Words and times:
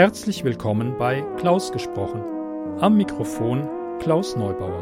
Herzlich 0.00 0.44
willkommen 0.44 0.96
bei 0.96 1.20
Klaus 1.36 1.72
gesprochen. 1.72 2.22
Am 2.80 2.96
Mikrofon 2.96 3.68
Klaus 4.00 4.34
Neubauer. 4.34 4.80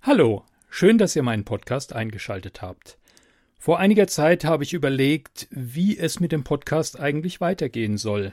Hallo, 0.00 0.46
schön, 0.70 0.96
dass 0.96 1.14
ihr 1.14 1.22
meinen 1.22 1.44
Podcast 1.44 1.92
eingeschaltet 1.92 2.62
habt. 2.62 2.96
Vor 3.58 3.78
einiger 3.78 4.06
Zeit 4.06 4.46
habe 4.46 4.64
ich 4.64 4.72
überlegt, 4.72 5.48
wie 5.50 5.98
es 5.98 6.18
mit 6.18 6.32
dem 6.32 6.44
Podcast 6.44 6.98
eigentlich 6.98 7.42
weitergehen 7.42 7.98
soll. 7.98 8.32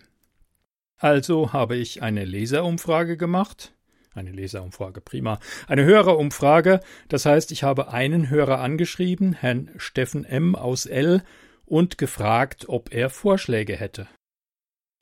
Also 0.95 1.51
habe 1.51 1.75
ich 1.75 2.01
eine 2.01 2.23
Leserumfrage 2.23 3.17
gemacht. 3.17 3.73
Eine 4.13 4.31
Leserumfrage, 4.31 4.99
prima. 4.99 5.39
Eine 5.67 5.85
Hörerumfrage. 5.85 6.81
Das 7.07 7.25
heißt, 7.25 7.51
ich 7.51 7.63
habe 7.63 7.93
einen 7.93 8.29
Hörer 8.29 8.59
angeschrieben, 8.59 9.33
Herrn 9.33 9.71
Steffen 9.77 10.25
M. 10.25 10.55
aus 10.55 10.85
L., 10.85 11.23
und 11.65 11.97
gefragt, 11.97 12.65
ob 12.67 12.93
er 12.93 13.09
Vorschläge 13.09 13.77
hätte. 13.77 14.09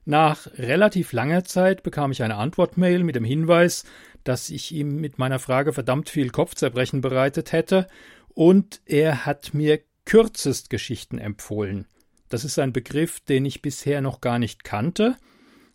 Nach 0.05 0.45
relativ 0.55 1.13
langer 1.13 1.43
Zeit 1.43 1.81
bekam 1.81 2.11
ich 2.11 2.21
eine 2.21 2.35
Antwortmail 2.35 3.03
mit 3.03 3.15
dem 3.15 3.23
Hinweis, 3.23 3.85
dass 4.23 4.51
ich 4.51 4.71
ihm 4.71 4.97
mit 4.97 5.17
meiner 5.17 5.39
Frage 5.39 5.73
verdammt 5.73 6.09
viel 6.09 6.29
Kopfzerbrechen 6.29 7.01
bereitet 7.01 7.53
hätte, 7.53 7.87
und 8.35 8.81
er 8.85 9.25
hat 9.25 9.55
mir 9.55 9.81
Kürzestgeschichten 10.05 11.17
empfohlen. 11.17 11.87
Das 12.29 12.43
ist 12.43 12.59
ein 12.59 12.71
Begriff, 12.71 13.19
den 13.19 13.45
ich 13.45 13.63
bisher 13.63 14.01
noch 14.01 14.21
gar 14.21 14.37
nicht 14.37 14.63
kannte, 14.63 15.17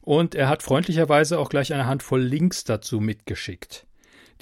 und 0.05 0.34
er 0.34 0.48
hat 0.48 0.62
freundlicherweise 0.62 1.38
auch 1.38 1.48
gleich 1.48 1.72
eine 1.72 1.86
Handvoll 1.86 2.22
Links 2.22 2.64
dazu 2.64 3.00
mitgeschickt. 3.00 3.86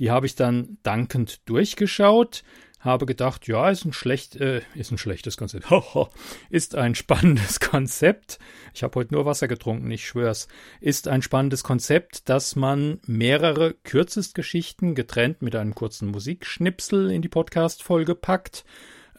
Die 0.00 0.10
habe 0.10 0.26
ich 0.26 0.34
dann 0.34 0.78
dankend 0.82 1.48
durchgeschaut, 1.48 2.42
habe 2.80 3.06
gedacht, 3.06 3.46
ja, 3.46 3.70
ist 3.70 3.84
ein 3.84 3.92
schlecht, 3.92 4.34
äh, 4.34 4.62
ist 4.74 4.90
ein 4.90 4.98
schlechtes 4.98 5.36
Konzept. 5.36 5.66
ist 6.50 6.74
ein 6.74 6.96
spannendes 6.96 7.60
Konzept. 7.60 8.40
Ich 8.74 8.82
habe 8.82 8.98
heute 8.98 9.14
nur 9.14 9.24
Wasser 9.24 9.46
getrunken, 9.46 9.88
ich 9.92 10.04
schwör's. 10.04 10.48
Ist 10.80 11.06
ein 11.06 11.22
spannendes 11.22 11.62
Konzept, 11.62 12.28
dass 12.28 12.56
man 12.56 12.98
mehrere 13.06 13.74
Kürzestgeschichten 13.84 14.96
getrennt 14.96 15.42
mit 15.42 15.54
einem 15.54 15.76
kurzen 15.76 16.08
Musikschnipsel 16.08 17.12
in 17.12 17.22
die 17.22 17.28
Podcast-Folge 17.28 18.16
packt, 18.16 18.64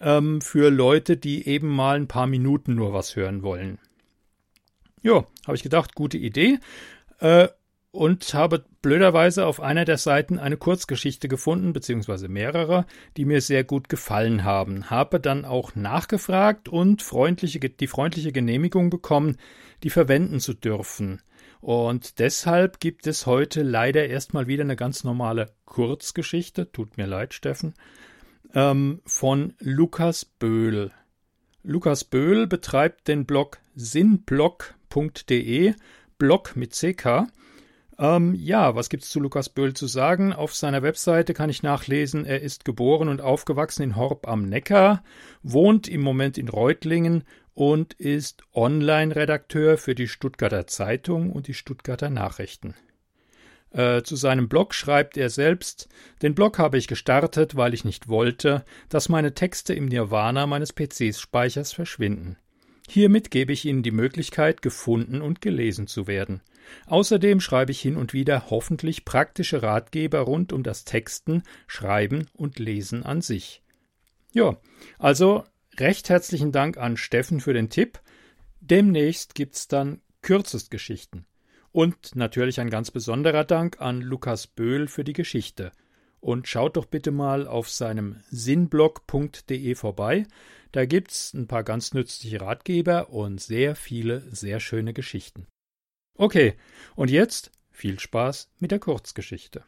ähm, 0.02 0.42
für 0.42 0.70
Leute, 0.70 1.16
die 1.16 1.48
eben 1.48 1.70
mal 1.70 1.96
ein 1.96 2.10
paar 2.10 2.28
Minuten 2.28 2.76
nur 2.76 2.92
was 2.92 3.16
hören 3.16 3.44
wollen. 3.44 3.80
Ja, 5.04 5.26
habe 5.46 5.56
ich 5.56 5.64
gedacht, 5.64 5.94
gute 5.96 6.18
Idee. 6.18 6.60
Äh, 7.20 7.50
und 7.92 8.34
habe 8.34 8.66
blöderweise 8.82 9.46
auf 9.46 9.60
einer 9.60 9.86
der 9.86 10.00
Seiten 10.00 10.40
eine 10.40 10.58
Kurzgeschichte 10.58 11.28
gefunden, 11.28 11.74
beziehungsweise 11.74 12.28
mehrere, 12.28 12.88
die 13.18 13.26
mir 13.26 13.40
sehr 13.40 13.64
gut 13.64 13.88
gefallen 13.88 14.44
haben. 14.44 14.90
Habe 14.90 15.20
dann 15.20 15.46
auch 15.46 15.76
nachgefragt 15.76 16.68
und 16.70 17.04
freundliche, 17.04 17.60
die 17.60 17.88
freundliche 17.88 18.32
Genehmigung 18.32 18.90
bekommen, 18.90 19.38
die 19.84 19.92
verwenden 19.92 20.40
zu 20.40 20.56
dürfen. 20.56 21.22
Und 21.62 22.18
deshalb 22.18 22.80
gibt 22.80 23.06
es 23.06 23.28
heute 23.28 23.62
leider 23.62 24.08
erstmal 24.08 24.48
wieder 24.48 24.64
eine 24.64 24.76
ganz 24.76 25.04
normale 25.04 25.52
Kurzgeschichte, 25.66 26.72
tut 26.72 26.98
mir 26.98 27.06
leid, 27.06 27.36
Steffen, 27.36 27.76
ähm, 28.56 29.02
von 29.06 29.54
Lukas 29.60 30.26
Böhl. 30.26 30.92
Lukas 31.62 32.04
Böhl 32.06 32.48
betreibt 32.48 33.08
den 33.08 33.26
Blog 33.26 33.60
sinnblog.com 33.76 34.83
blog.de, 34.94 35.74
Blog 36.18 36.56
mit 36.56 36.74
CK. 36.74 37.28
Ähm, 37.98 38.34
ja, 38.36 38.76
was 38.76 38.90
gibt's 38.90 39.10
zu 39.10 39.20
Lukas 39.20 39.50
Böhl 39.50 39.74
zu 39.74 39.88
sagen? 39.88 40.34
Auf 40.34 40.54
seiner 40.54 40.84
Webseite 40.84 41.34
kann 41.34 41.50
ich 41.50 41.64
nachlesen, 41.64 42.26
er 42.26 42.42
ist 42.42 42.66
geboren 42.66 43.08
und 43.08 43.22
aufgewachsen 43.22 43.84
in 43.84 43.96
Horb 43.96 44.28
am 44.28 44.48
Neckar, 44.48 45.04
wohnt 45.42 45.88
im 45.88 46.02
Moment 46.02 46.38
in 46.38 46.48
Reutlingen 46.48 47.24
und 47.54 47.94
ist 47.94 48.44
Online-Redakteur 48.54 49.78
für 49.78 49.96
die 49.96 50.08
Stuttgarter 50.08 50.68
Zeitung 50.68 51.32
und 51.32 51.48
die 51.48 51.54
Stuttgarter 51.54 52.10
Nachrichten. 52.10 52.76
Äh, 53.72 54.04
zu 54.04 54.16
seinem 54.16 54.50
Blog 54.50 54.76
schreibt 54.76 55.18
er 55.18 55.30
selbst, 55.30 55.90
den 56.22 56.36
Blog 56.36 56.60
habe 56.60 56.78
ich 56.78 56.88
gestartet, 56.88 57.56
weil 57.56 57.74
ich 57.74 57.86
nicht 57.86 58.08
wollte, 58.08 58.64
dass 58.90 59.10
meine 59.10 59.34
Texte 59.34 59.74
im 59.74 59.86
Nirvana 59.86 60.46
meines 60.46 60.76
PC-Speichers 60.76 61.74
verschwinden. 61.74 62.38
Hiermit 62.88 63.32
gebe 63.32 63.54
ich 63.54 63.66
Ihnen 63.66 63.84
die 63.84 63.92
Möglichkeit, 63.92 64.62
gefunden 64.62 65.22
und 65.22 65.42
gelesen 65.42 65.88
zu 65.88 66.08
werden. 66.08 66.42
Außerdem 66.88 67.40
schreibe 67.40 67.72
ich 67.72 67.82
hin 67.82 67.98
und 67.98 68.14
wieder 68.14 68.50
hoffentlich 68.50 69.06
praktische 69.06 69.64
Ratgeber 69.64 70.20
rund 70.20 70.54
um 70.54 70.64
das 70.64 70.86
Texten, 70.86 71.44
Schreiben 71.68 72.28
und 72.34 72.60
Lesen 72.60 73.04
an 73.04 73.22
sich. 73.22 73.62
Ja, 74.32 74.58
also 75.00 75.44
recht 75.78 76.10
herzlichen 76.10 76.52
Dank 76.52 76.78
an 76.78 76.98
Steffen 76.98 77.40
für 77.40 77.54
den 77.54 77.70
Tipp. 77.70 78.00
Demnächst 78.62 79.36
gibt's 79.36 79.68
dann 79.68 80.02
Kürzestgeschichten. 80.22 81.26
Und 81.72 82.16
natürlich 82.16 82.60
ein 82.60 82.70
ganz 82.70 82.92
besonderer 82.92 83.44
Dank 83.44 83.82
an 83.82 84.02
Lukas 84.02 84.48
Böhl 84.48 84.88
für 84.88 85.04
die 85.04 85.14
Geschichte. 85.14 85.72
Und 86.24 86.48
schaut 86.48 86.78
doch 86.78 86.86
bitte 86.86 87.12
mal 87.12 87.48
auf 87.48 87.70
seinem 87.70 88.22
sinnblog.de 88.30 89.76
vorbei. 89.76 90.26
Da 90.72 90.86
gibt's 90.86 91.34
ein 91.34 91.48
paar 91.48 91.66
ganz 91.66 91.94
nützliche 91.94 92.40
Ratgeber 92.40 93.10
und 93.10 93.42
sehr 93.42 93.76
viele 93.76 94.22
sehr 94.34 94.62
schöne 94.62 94.94
Geschichten. 94.94 95.48
Okay, 96.18 96.54
und 96.96 97.12
jetzt 97.12 97.52
viel 97.72 98.00
Spaß 98.00 98.50
mit 98.60 98.72
der 98.72 98.80
Kurzgeschichte. 98.80 99.66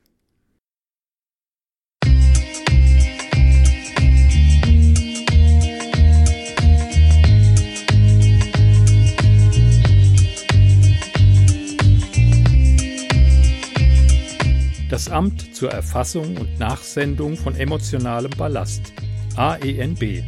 Das 14.87 15.09
Amt 15.09 15.55
zur 15.55 15.71
Erfassung 15.71 16.37
und 16.37 16.59
Nachsendung 16.59 17.35
von 17.37 17.55
emotionalem 17.55 18.29
Ballast 18.37 18.93
AENB 19.35 20.23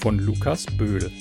von 0.00 0.18
Lukas 0.18 0.66
Böhl. 0.66 1.12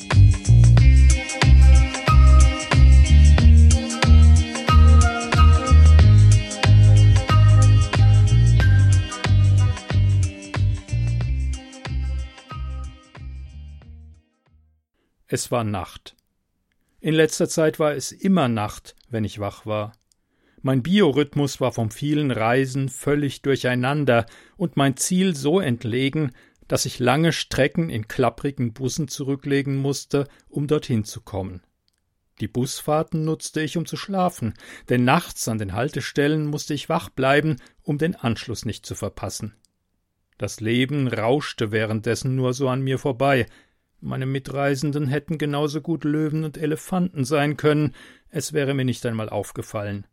Es 15.28 15.52
war 15.52 15.64
Nacht. 15.64 16.16
In 17.00 17.14
letzter 17.14 17.48
Zeit 17.48 17.78
war 17.78 17.94
es 17.94 18.12
immer 18.12 18.48
Nacht, 18.48 18.96
wenn 19.10 19.26
ich 19.26 19.40
wach 19.40 19.68
war. 19.68 19.94
Mein 20.66 20.82
Biorhythmus 20.82 21.60
war 21.60 21.74
vom 21.74 21.92
vielen 21.92 22.32
Reisen 22.32 22.88
völlig 22.88 23.42
durcheinander 23.42 24.26
und 24.56 24.78
mein 24.78 24.96
Ziel 24.96 25.36
so 25.36 25.60
entlegen, 25.60 26.32
dass 26.70 26.86
ich 26.86 27.00
lange 27.00 27.34
Strecken 27.34 27.90
in 27.90 28.08
klapprigen 28.08 28.72
Bussen 28.72 29.10
zurücklegen 29.10 29.76
musste, 29.76 30.26
um 30.48 30.68
dorthin 30.68 31.04
zu 31.04 31.20
kommen. 31.20 31.64
Die 32.40 32.48
Busfahrten 32.48 33.26
nutzte 33.26 33.60
ich, 33.60 33.76
um 33.76 33.86
zu 33.86 33.98
schlafen, 33.98 34.54
denn 34.88 35.04
nachts 35.04 35.50
an 35.50 35.58
den 35.58 35.74
Haltestellen 35.74 36.46
musste 36.46 36.74
ich 36.74 36.88
wach 36.88 37.10
bleiben, 37.10 37.58
um 37.82 37.98
den 37.98 38.16
Anschluss 38.16 38.64
nicht 38.64 38.86
zu 38.86 38.96
verpassen. 38.96 39.56
Das 40.38 40.62
Leben 40.62 41.10
rauschte 41.10 41.74
währenddessen 41.74 42.38
nur 42.38 42.54
so 42.54 42.70
an 42.70 42.82
mir 42.82 43.00
vorbei. 43.00 43.48
Meine 44.00 44.26
Mitreisenden 44.26 45.08
hätten 45.08 45.38
genauso 45.38 45.82
gut 45.82 46.06
Löwen 46.06 46.46
und 46.46 46.58
Elefanten 46.58 47.26
sein 47.26 47.58
können, 47.58 47.94
es 48.30 48.54
wäre 48.54 48.74
mir 48.74 48.86
nicht 48.86 49.06
einmal 49.06 49.28
aufgefallen. 49.28 50.08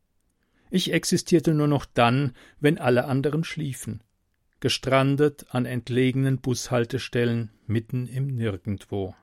Ich 0.70 0.92
existierte 0.92 1.52
nur 1.52 1.68
noch 1.68 1.84
dann, 1.84 2.32
wenn 2.60 2.78
alle 2.78 3.04
anderen 3.04 3.44
schliefen 3.44 4.02
gestrandet 4.60 5.46
an 5.50 5.66
entlegenen 5.66 6.38
Bushaltestellen 6.38 7.50
mitten 7.66 8.06
im 8.06 8.28
Nirgendwo. 8.28 9.14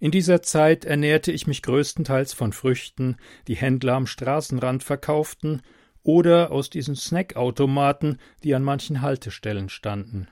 In 0.00 0.10
dieser 0.10 0.42
Zeit 0.42 0.84
ernährte 0.84 1.30
ich 1.30 1.46
mich 1.46 1.62
größtenteils 1.62 2.32
von 2.32 2.52
Früchten, 2.52 3.16
die 3.46 3.54
Händler 3.54 3.94
am 3.94 4.08
Straßenrand 4.08 4.82
verkauften, 4.82 5.62
oder 6.02 6.50
aus 6.50 6.68
diesen 6.68 6.96
Snackautomaten, 6.96 8.18
die 8.42 8.56
an 8.56 8.64
manchen 8.64 9.02
Haltestellen 9.02 9.68
standen. 9.68 10.26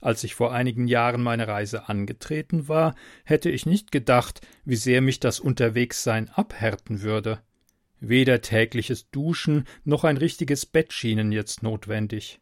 Als 0.00 0.24
ich 0.24 0.34
vor 0.34 0.52
einigen 0.52 0.88
Jahren 0.88 1.22
meine 1.22 1.46
Reise 1.46 1.88
angetreten 1.88 2.66
war, 2.66 2.96
hätte 3.24 3.50
ich 3.50 3.66
nicht 3.66 3.92
gedacht, 3.92 4.40
wie 4.64 4.74
sehr 4.74 5.00
mich 5.00 5.20
das 5.20 5.38
Unterwegssein 5.38 6.28
abhärten 6.30 7.02
würde. 7.02 7.40
Weder 8.00 8.40
tägliches 8.40 9.10
Duschen 9.10 9.66
noch 9.84 10.04
ein 10.04 10.16
richtiges 10.16 10.64
Bett 10.64 10.92
schienen 10.92 11.32
jetzt 11.32 11.62
notwendig. 11.62 12.40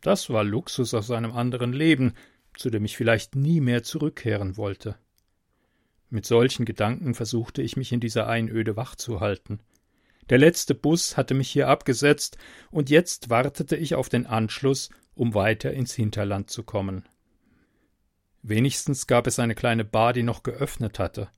Das 0.00 0.30
war 0.30 0.44
Luxus 0.44 0.94
aus 0.94 1.10
einem 1.10 1.32
anderen 1.32 1.72
Leben, 1.72 2.14
zu 2.54 2.70
dem 2.70 2.84
ich 2.84 2.96
vielleicht 2.96 3.36
nie 3.36 3.60
mehr 3.60 3.82
zurückkehren 3.82 4.56
wollte. 4.56 4.96
Mit 6.10 6.26
solchen 6.26 6.64
Gedanken 6.64 7.14
versuchte 7.14 7.62
ich 7.62 7.76
mich 7.76 7.92
in 7.92 8.00
dieser 8.00 8.26
Einöde 8.26 8.76
wach 8.76 8.96
zu 8.96 9.20
halten. 9.20 9.60
Der 10.28 10.38
letzte 10.38 10.74
Bus 10.74 11.16
hatte 11.16 11.34
mich 11.34 11.50
hier 11.50 11.68
abgesetzt, 11.68 12.36
und 12.70 12.90
jetzt 12.90 13.30
wartete 13.30 13.76
ich 13.76 13.94
auf 13.94 14.08
den 14.08 14.26
Anschluss, 14.26 14.90
um 15.14 15.34
weiter 15.34 15.72
ins 15.72 15.94
Hinterland 15.94 16.50
zu 16.50 16.64
kommen. 16.64 17.04
Wenigstens 18.42 19.06
gab 19.06 19.26
es 19.26 19.38
eine 19.38 19.54
kleine 19.54 19.84
Bar, 19.84 20.12
die 20.12 20.22
noch 20.22 20.42
geöffnet 20.42 20.98
hatte. 20.98 21.28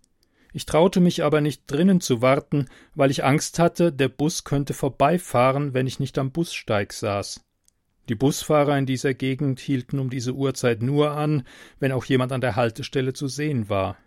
Ich 0.53 0.67
traute 0.67 1.01
mich 1.01 1.23
aber 1.23 1.41
nicht 1.41 1.63
drinnen 1.67 2.01
zu 2.01 2.23
warten, 2.23 2.67
weil 2.95 3.11
ich 3.11 3.25
Angst 3.25 3.59
hatte, 3.59 3.93
der 3.93 4.09
Bus 4.09 4.45
könnte 4.45 4.75
vorbeifahren, 4.75 5.75
wenn 5.75 5.87
ich 5.87 6.01
nicht 6.01 6.19
am 6.19 6.33
Bussteig 6.33 6.93
saß. 6.93 7.45
Die 8.09 8.15
Busfahrer 8.15 8.79
in 8.79 8.87
dieser 8.87 9.13
Gegend 9.13 9.61
hielten 9.61 9.99
um 9.99 10.09
diese 10.09 10.33
Uhrzeit 10.33 10.81
nur 10.81 11.11
an, 11.11 11.47
wenn 11.79 11.93
auch 11.93 12.07
jemand 12.07 12.33
an 12.33 12.41
der 12.41 12.57
Haltestelle 12.57 13.13
zu 13.13 13.29
sehen 13.29 13.69
war. 13.69 13.99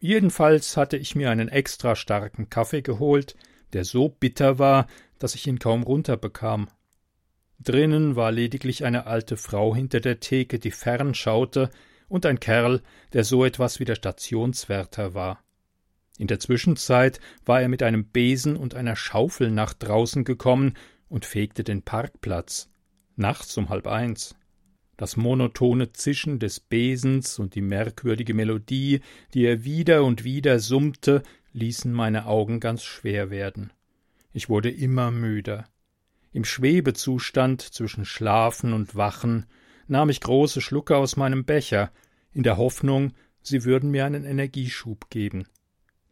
Jedenfalls 0.00 0.76
hatte 0.76 0.96
ich 0.96 1.14
mir 1.14 1.30
einen 1.30 1.48
extra 1.48 1.94
starken 1.94 2.50
Kaffee 2.50 2.82
geholt, 2.82 3.36
der 3.72 3.84
so 3.84 4.08
bitter 4.08 4.58
war, 4.58 4.88
dass 5.18 5.36
ich 5.36 5.46
ihn 5.46 5.60
kaum 5.60 5.84
runterbekam. 5.84 6.68
Drinnen 7.60 8.16
war 8.16 8.32
lediglich 8.32 8.84
eine 8.84 9.06
alte 9.06 9.36
Frau 9.36 9.74
hinter 9.74 10.00
der 10.00 10.18
Theke, 10.18 10.58
die 10.58 10.70
fern 10.70 11.14
schaute, 11.14 11.70
und 12.08 12.26
ein 12.26 12.40
Kerl, 12.40 12.82
der 13.12 13.22
so 13.22 13.44
etwas 13.44 13.78
wie 13.78 13.84
der 13.84 13.94
Stationswärter 13.94 15.14
war. 15.14 15.44
In 16.20 16.26
der 16.26 16.38
Zwischenzeit 16.38 17.18
war 17.46 17.62
er 17.62 17.68
mit 17.68 17.82
einem 17.82 18.04
Besen 18.04 18.54
und 18.54 18.74
einer 18.74 18.94
Schaufel 18.94 19.50
nach 19.50 19.72
draußen 19.72 20.22
gekommen 20.22 20.74
und 21.08 21.24
fegte 21.24 21.64
den 21.64 21.80
Parkplatz. 21.80 22.68
Nachts 23.16 23.56
um 23.56 23.70
halb 23.70 23.86
eins. 23.86 24.34
Das 24.98 25.16
monotone 25.16 25.94
Zischen 25.94 26.38
des 26.38 26.60
Besens 26.60 27.38
und 27.38 27.54
die 27.54 27.62
merkwürdige 27.62 28.34
Melodie, 28.34 29.00
die 29.32 29.46
er 29.46 29.64
wieder 29.64 30.04
und 30.04 30.22
wieder 30.22 30.58
summte, 30.58 31.22
ließen 31.54 31.90
meine 31.90 32.26
Augen 32.26 32.60
ganz 32.60 32.84
schwer 32.84 33.30
werden. 33.30 33.72
Ich 34.34 34.50
wurde 34.50 34.70
immer 34.70 35.10
müder. 35.10 35.70
Im 36.34 36.44
Schwebezustand 36.44 37.62
zwischen 37.62 38.04
Schlafen 38.04 38.74
und 38.74 38.94
Wachen 38.94 39.46
nahm 39.88 40.10
ich 40.10 40.20
große 40.20 40.60
Schlucke 40.60 40.98
aus 40.98 41.16
meinem 41.16 41.46
Becher, 41.46 41.90
in 42.30 42.42
der 42.42 42.58
Hoffnung, 42.58 43.14
sie 43.40 43.64
würden 43.64 43.90
mir 43.90 44.04
einen 44.04 44.26
Energieschub 44.26 45.08
geben. 45.08 45.46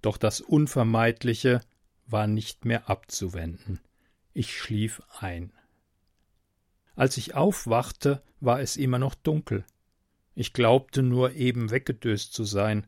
Doch 0.02 0.16
das 0.16 0.40
Unvermeidliche 0.40 1.60
war 2.06 2.26
nicht 2.26 2.64
mehr 2.64 2.88
abzuwenden. 2.88 3.80
Ich 4.32 4.56
schlief 4.56 5.02
ein. 5.20 5.52
Als 6.94 7.16
ich 7.16 7.34
aufwachte, 7.34 8.22
war 8.40 8.60
es 8.60 8.76
immer 8.76 8.98
noch 8.98 9.14
dunkel. 9.14 9.64
Ich 10.34 10.52
glaubte 10.52 11.02
nur 11.02 11.32
eben 11.32 11.70
weggedöst 11.70 12.32
zu 12.32 12.44
sein. 12.44 12.86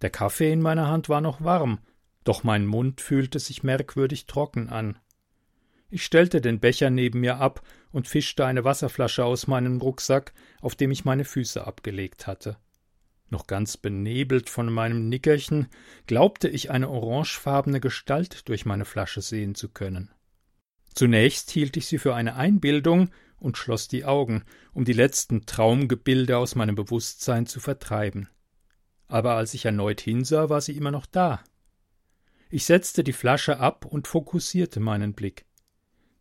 Der 0.00 0.10
Kaffee 0.10 0.52
in 0.52 0.62
meiner 0.62 0.88
Hand 0.88 1.08
war 1.08 1.20
noch 1.20 1.42
warm, 1.42 1.80
doch 2.24 2.44
mein 2.44 2.66
Mund 2.66 3.00
fühlte 3.00 3.38
sich 3.38 3.62
merkwürdig 3.62 4.26
trocken 4.26 4.68
an. 4.68 4.98
Ich 5.90 6.04
stellte 6.04 6.40
den 6.40 6.60
Becher 6.60 6.90
neben 6.90 7.20
mir 7.20 7.38
ab 7.38 7.62
und 7.90 8.06
fischte 8.06 8.44
eine 8.44 8.64
Wasserflasche 8.64 9.24
aus 9.24 9.46
meinem 9.46 9.80
Rucksack, 9.80 10.34
auf 10.60 10.74
dem 10.74 10.90
ich 10.90 11.04
meine 11.04 11.24
Füße 11.24 11.66
abgelegt 11.66 12.26
hatte. 12.26 12.58
Noch 13.30 13.46
ganz 13.46 13.76
benebelt 13.76 14.48
von 14.48 14.72
meinem 14.72 15.08
Nickerchen 15.08 15.68
glaubte 16.06 16.48
ich 16.48 16.70
eine 16.70 16.88
orangefarbene 16.88 17.80
Gestalt 17.80 18.48
durch 18.48 18.64
meine 18.64 18.84
Flasche 18.84 19.20
sehen 19.20 19.54
zu 19.54 19.68
können. 19.68 20.10
Zunächst 20.94 21.50
hielt 21.50 21.76
ich 21.76 21.86
sie 21.86 21.98
für 21.98 22.14
eine 22.14 22.36
Einbildung 22.36 23.10
und 23.38 23.58
schloss 23.58 23.86
die 23.86 24.04
Augen, 24.04 24.44
um 24.72 24.84
die 24.84 24.94
letzten 24.94 25.46
Traumgebilde 25.46 26.38
aus 26.38 26.54
meinem 26.54 26.74
Bewusstsein 26.74 27.46
zu 27.46 27.60
vertreiben. 27.60 28.28
Aber 29.06 29.34
als 29.34 29.54
ich 29.54 29.64
erneut 29.64 30.00
hinsah, 30.00 30.48
war 30.48 30.60
sie 30.60 30.76
immer 30.76 30.90
noch 30.90 31.06
da. 31.06 31.42
Ich 32.50 32.64
setzte 32.64 33.04
die 33.04 33.12
Flasche 33.12 33.60
ab 33.60 33.84
und 33.84 34.08
fokussierte 34.08 34.80
meinen 34.80 35.12
Blick. 35.12 35.44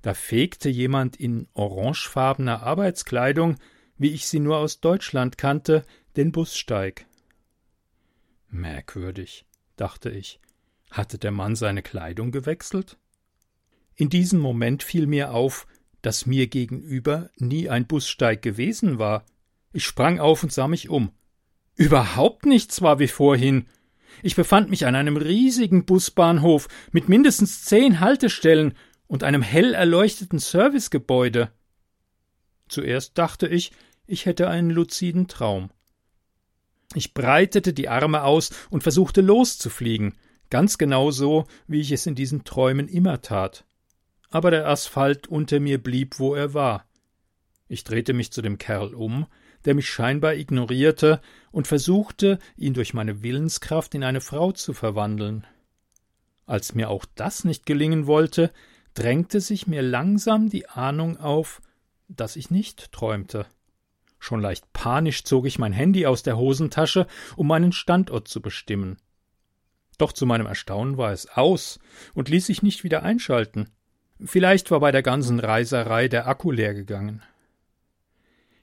Da 0.02 0.14
fegte 0.14 0.70
jemand 0.70 1.16
in 1.16 1.48
orangefarbener 1.54 2.64
Arbeitskleidung, 2.64 3.56
wie 3.98 4.12
ich 4.12 4.28
sie 4.28 4.40
nur 4.40 4.58
aus 4.58 4.80
Deutschland 4.80 5.38
kannte, 5.38 5.86
den 6.18 6.32
Bussteig. 6.32 7.06
Merkwürdig, 8.50 9.46
dachte 9.76 10.10
ich. 10.10 10.40
Hatte 10.90 11.20
der 11.20 11.32
Mann 11.32 11.56
seine 11.56 11.84
Kleidung 11.84 12.32
gewechselt? 12.32 12.98
In 13.96 14.10
diesem 14.10 14.40
Moment 14.40 14.82
fiel 14.82 15.06
mir 15.06 15.32
auf, 15.32 15.68
dass 16.02 16.26
mir 16.26 16.48
gegenüber 16.48 17.30
nie 17.38 17.70
ein 17.70 17.86
Bussteig 17.86 18.42
gewesen 18.42 18.98
war. 18.98 19.26
Ich 19.74 19.86
sprang 19.86 20.20
auf 20.20 20.42
und 20.42 20.52
sah 20.52 20.68
mich 20.68 20.90
um. 20.90 21.12
Überhaupt 21.76 22.48
nichts 22.48 22.82
war 22.82 22.98
wie 22.98 23.08
vorhin. 23.08 23.68
Ich 24.24 24.36
befand 24.36 24.72
mich 24.72 24.88
an 24.88 24.96
einem 24.96 25.18
riesigen 25.18 25.86
Busbahnhof 25.86 26.68
mit 26.92 27.10
mindestens 27.10 27.64
zehn 27.66 28.00
Haltestellen 28.00 28.74
und 29.06 29.24
einem 29.24 29.44
hell 29.44 29.76
erleuchteten 29.76 30.40
Servicegebäude. 30.40 31.52
Zuerst 32.70 33.18
dachte 33.20 33.48
ich, 33.48 33.72
ich 34.08 34.26
hätte 34.26 34.50
einen 34.50 34.72
luziden 34.72 35.28
Traum. 35.28 35.70
Ich 36.94 37.14
breitete 37.14 37.74
die 37.74 37.90
Arme 37.90 38.24
aus 38.24 38.52
und 38.70 38.84
versuchte 38.84 39.22
loszufliegen, 39.22 40.14
ganz 40.50 40.78
genau 40.78 41.12
so, 41.12 41.46
wie 41.68 41.82
ich 41.82 41.92
es 41.92 42.06
in 42.06 42.16
diesen 42.16 42.44
Träumen 42.44 42.88
immer 42.88 43.22
tat. 43.22 43.66
Aber 44.30 44.52
der 44.52 44.68
Asphalt 44.68 45.28
unter 45.28 45.60
mir 45.60 45.82
blieb, 45.82 46.20
wo 46.20 46.34
er 46.34 46.54
war. 46.54 46.86
Ich 47.68 47.84
drehte 47.84 48.14
mich 48.14 48.32
zu 48.32 48.42
dem 48.42 48.58
Kerl 48.58 48.94
um, 48.94 49.28
der 49.66 49.76
mich 49.76 49.90
scheinbar 49.90 50.36
ignorierte, 50.36 51.22
und 51.52 51.68
versuchte, 51.68 52.40
ihn 52.56 52.74
durch 52.74 52.94
meine 52.94 53.24
Willenskraft 53.24 53.96
in 53.96 54.04
eine 54.04 54.22
Frau 54.22 54.52
zu 54.52 54.74
verwandeln. 54.74 55.46
Als 56.46 56.76
mir 56.76 56.90
auch 56.90 57.06
das 57.16 57.44
nicht 57.44 57.66
gelingen 57.66 58.08
wollte, 58.08 58.54
drängte 58.94 59.42
sich 59.42 59.68
mir 59.68 59.82
langsam 59.82 60.50
die 60.50 60.70
Ahnung 60.70 61.18
auf, 61.18 61.62
dass 62.08 62.38
ich 62.38 62.52
nicht 62.52 62.92
träumte. 62.94 63.46
Schon 64.20 64.42
leicht 64.42 64.72
panisch 64.74 65.24
zog 65.24 65.46
ich 65.46 65.60
mein 65.60 65.74
Handy 65.74 66.06
aus 66.06 66.24
der 66.24 66.38
Hosentasche, 66.38 67.08
um 67.36 67.48
meinen 67.48 67.72
Standort 67.72 68.28
zu 68.28 68.42
bestimmen. 68.42 68.98
Doch 69.98 70.12
zu 70.12 70.26
meinem 70.26 70.46
Erstaunen 70.46 70.98
war 70.98 71.12
es 71.12 71.28
aus 71.30 71.80
und 72.14 72.30
ließ 72.30 72.46
sich 72.46 72.62
nicht 72.62 72.84
wieder 72.84 73.04
einschalten. 73.04 73.70
Vielleicht 74.24 74.72
war 74.72 74.80
bei 74.80 74.92
der 74.92 75.04
ganzen 75.04 75.40
Reiserei 75.40 76.08
der 76.08 76.28
Akku 76.28 76.52
leer 76.52 76.74
gegangen. 76.74 77.22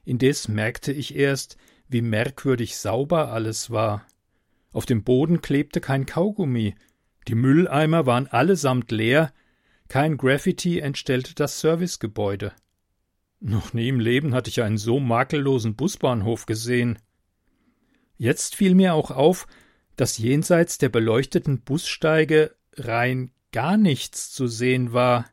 Indes 0.05 0.49
merkte 0.49 0.93
ich 0.93 1.15
erst, 1.15 1.57
wie 1.89 2.03
merkwürdig 2.03 2.77
sauber 2.77 3.31
alles 3.33 3.71
war. 3.71 4.07
Auf 4.73 4.87
dem 4.87 5.05
Boden 5.05 5.41
klebte 5.41 5.81
kein 5.81 6.07
Kaugummi, 6.07 6.75
die 7.29 7.35
Mülleimer 7.35 8.07
waren 8.07 8.27
allesamt 8.27 8.91
leer, 8.91 9.33
kein 9.89 10.17
Graffiti 10.17 10.81
entstellte 10.81 11.35
das 11.35 11.61
Servicegebäude. 11.61 12.53
Noch 13.41 13.73
nie 13.73 13.89
im 13.89 14.01
Leben 14.01 14.35
hatte 14.35 14.51
ich 14.51 14.63
einen 14.63 14.79
so 14.79 15.01
makellosen 15.01 15.77
Busbahnhof 15.77 16.47
gesehen. 16.47 16.99
Jetzt 18.17 18.55
fiel 18.55 18.75
mir 18.75 18.95
auch 18.95 19.11
auf, 19.11 19.47
dass 19.97 20.19
jenseits 20.19 20.79
der 20.79 20.89
beleuchteten 20.89 21.61
Bussteige 21.61 22.55
rein 22.77 23.31
gar 23.53 23.77
nichts 23.77 24.33
zu 24.33 24.47
sehen 24.47 24.93
war. 24.93 25.27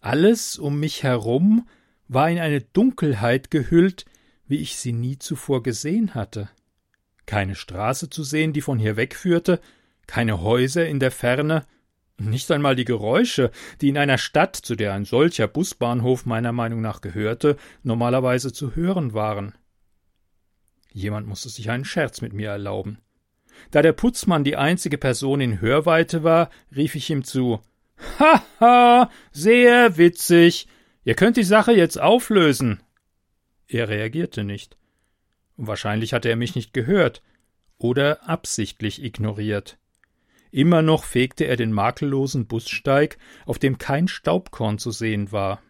Alles 0.00 0.58
um 0.58 0.80
mich 0.80 1.02
herum 1.02 1.68
war 2.08 2.30
in 2.30 2.38
eine 2.38 2.60
Dunkelheit 2.60 3.50
gehüllt, 3.50 4.04
wie 4.46 4.58
ich 4.60 4.76
sie 4.76 4.92
nie 4.92 5.18
zuvor 5.18 5.62
gesehen 5.62 6.14
hatte. 6.14 6.50
Keine 7.26 7.54
Straße 7.54 8.10
zu 8.10 8.22
sehen, 8.22 8.52
die 8.52 8.60
von 8.60 8.78
hier 8.78 8.96
wegführte, 8.96 9.60
keine 10.06 10.40
Häuser 10.42 10.86
in 10.86 11.00
der 11.00 11.10
Ferne, 11.10 11.66
nicht 12.18 12.50
einmal 12.50 12.76
die 12.76 12.84
Geräusche, 12.84 13.50
die 13.80 13.88
in 13.88 13.98
einer 13.98 14.18
Stadt, 14.18 14.56
zu 14.56 14.76
der 14.76 14.92
ein 14.92 15.04
solcher 15.04 15.48
Busbahnhof 15.48 16.26
meiner 16.26 16.52
Meinung 16.52 16.80
nach 16.80 17.00
gehörte, 17.00 17.56
normalerweise 17.82 18.52
zu 18.52 18.76
hören 18.76 19.14
waren. 19.14 19.54
Jemand 20.92 21.26
musste 21.26 21.48
sich 21.48 21.70
einen 21.70 21.84
Scherz 21.84 22.20
mit 22.20 22.32
mir 22.32 22.50
erlauben. 22.50 22.98
Da 23.70 23.82
der 23.82 23.92
Putzmann 23.92 24.44
die 24.44 24.56
einzige 24.56 24.98
Person 24.98 25.40
in 25.40 25.60
Hörweite 25.60 26.22
war, 26.22 26.50
rief 26.74 26.94
ich 26.94 27.10
ihm 27.10 27.24
zu 27.24 27.60
Haha, 28.18 29.10
sehr 29.32 29.96
witzig. 29.96 30.68
Ihr 31.04 31.14
könnt 31.14 31.36
die 31.36 31.44
Sache 31.44 31.72
jetzt 31.72 32.00
auflösen. 32.00 32.80
Er 33.66 33.88
reagierte 33.88 34.44
nicht. 34.44 34.76
Wahrscheinlich 35.56 36.12
hatte 36.12 36.28
er 36.28 36.36
mich 36.36 36.54
nicht 36.54 36.72
gehört 36.72 37.22
oder 37.78 38.28
absichtlich 38.28 39.02
ignoriert. 39.02 39.78
Immer 40.54 40.82
noch 40.82 41.02
fegte 41.02 41.46
er 41.46 41.56
den 41.56 41.72
makellosen 41.72 42.46
Bussteig, 42.46 43.18
auf 43.44 43.58
dem 43.58 43.76
kein 43.76 44.06
Staubkorn 44.06 44.78
zu 44.78 44.92
sehen 44.92 45.32
war. 45.32 45.60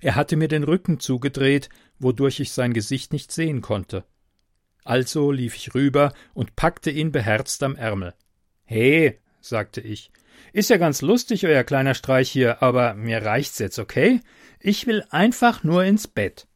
Er 0.00 0.16
hatte 0.16 0.34
mir 0.34 0.48
den 0.48 0.64
Rücken 0.64 0.98
zugedreht, 0.98 1.68
wodurch 2.00 2.40
ich 2.40 2.50
sein 2.50 2.72
Gesicht 2.72 3.12
nicht 3.12 3.30
sehen 3.30 3.60
konnte. 3.60 4.02
Also 4.82 5.30
lief 5.30 5.54
ich 5.54 5.76
rüber 5.76 6.12
und 6.34 6.56
packte 6.56 6.90
ihn 6.90 7.12
beherzt 7.12 7.62
am 7.62 7.76
Ärmel. 7.76 8.14
He, 8.64 9.20
sagte 9.40 9.80
ich, 9.80 10.10
ist 10.52 10.70
ja 10.70 10.76
ganz 10.76 11.02
lustig, 11.02 11.46
euer 11.46 11.62
kleiner 11.62 11.94
Streich 11.94 12.32
hier, 12.32 12.64
aber 12.64 12.94
mir 12.94 13.24
reicht's 13.24 13.60
jetzt, 13.60 13.78
okay? 13.78 14.22
Ich 14.58 14.88
will 14.88 15.04
einfach 15.10 15.62
nur 15.62 15.84
ins 15.84 16.08
Bett. 16.08 16.48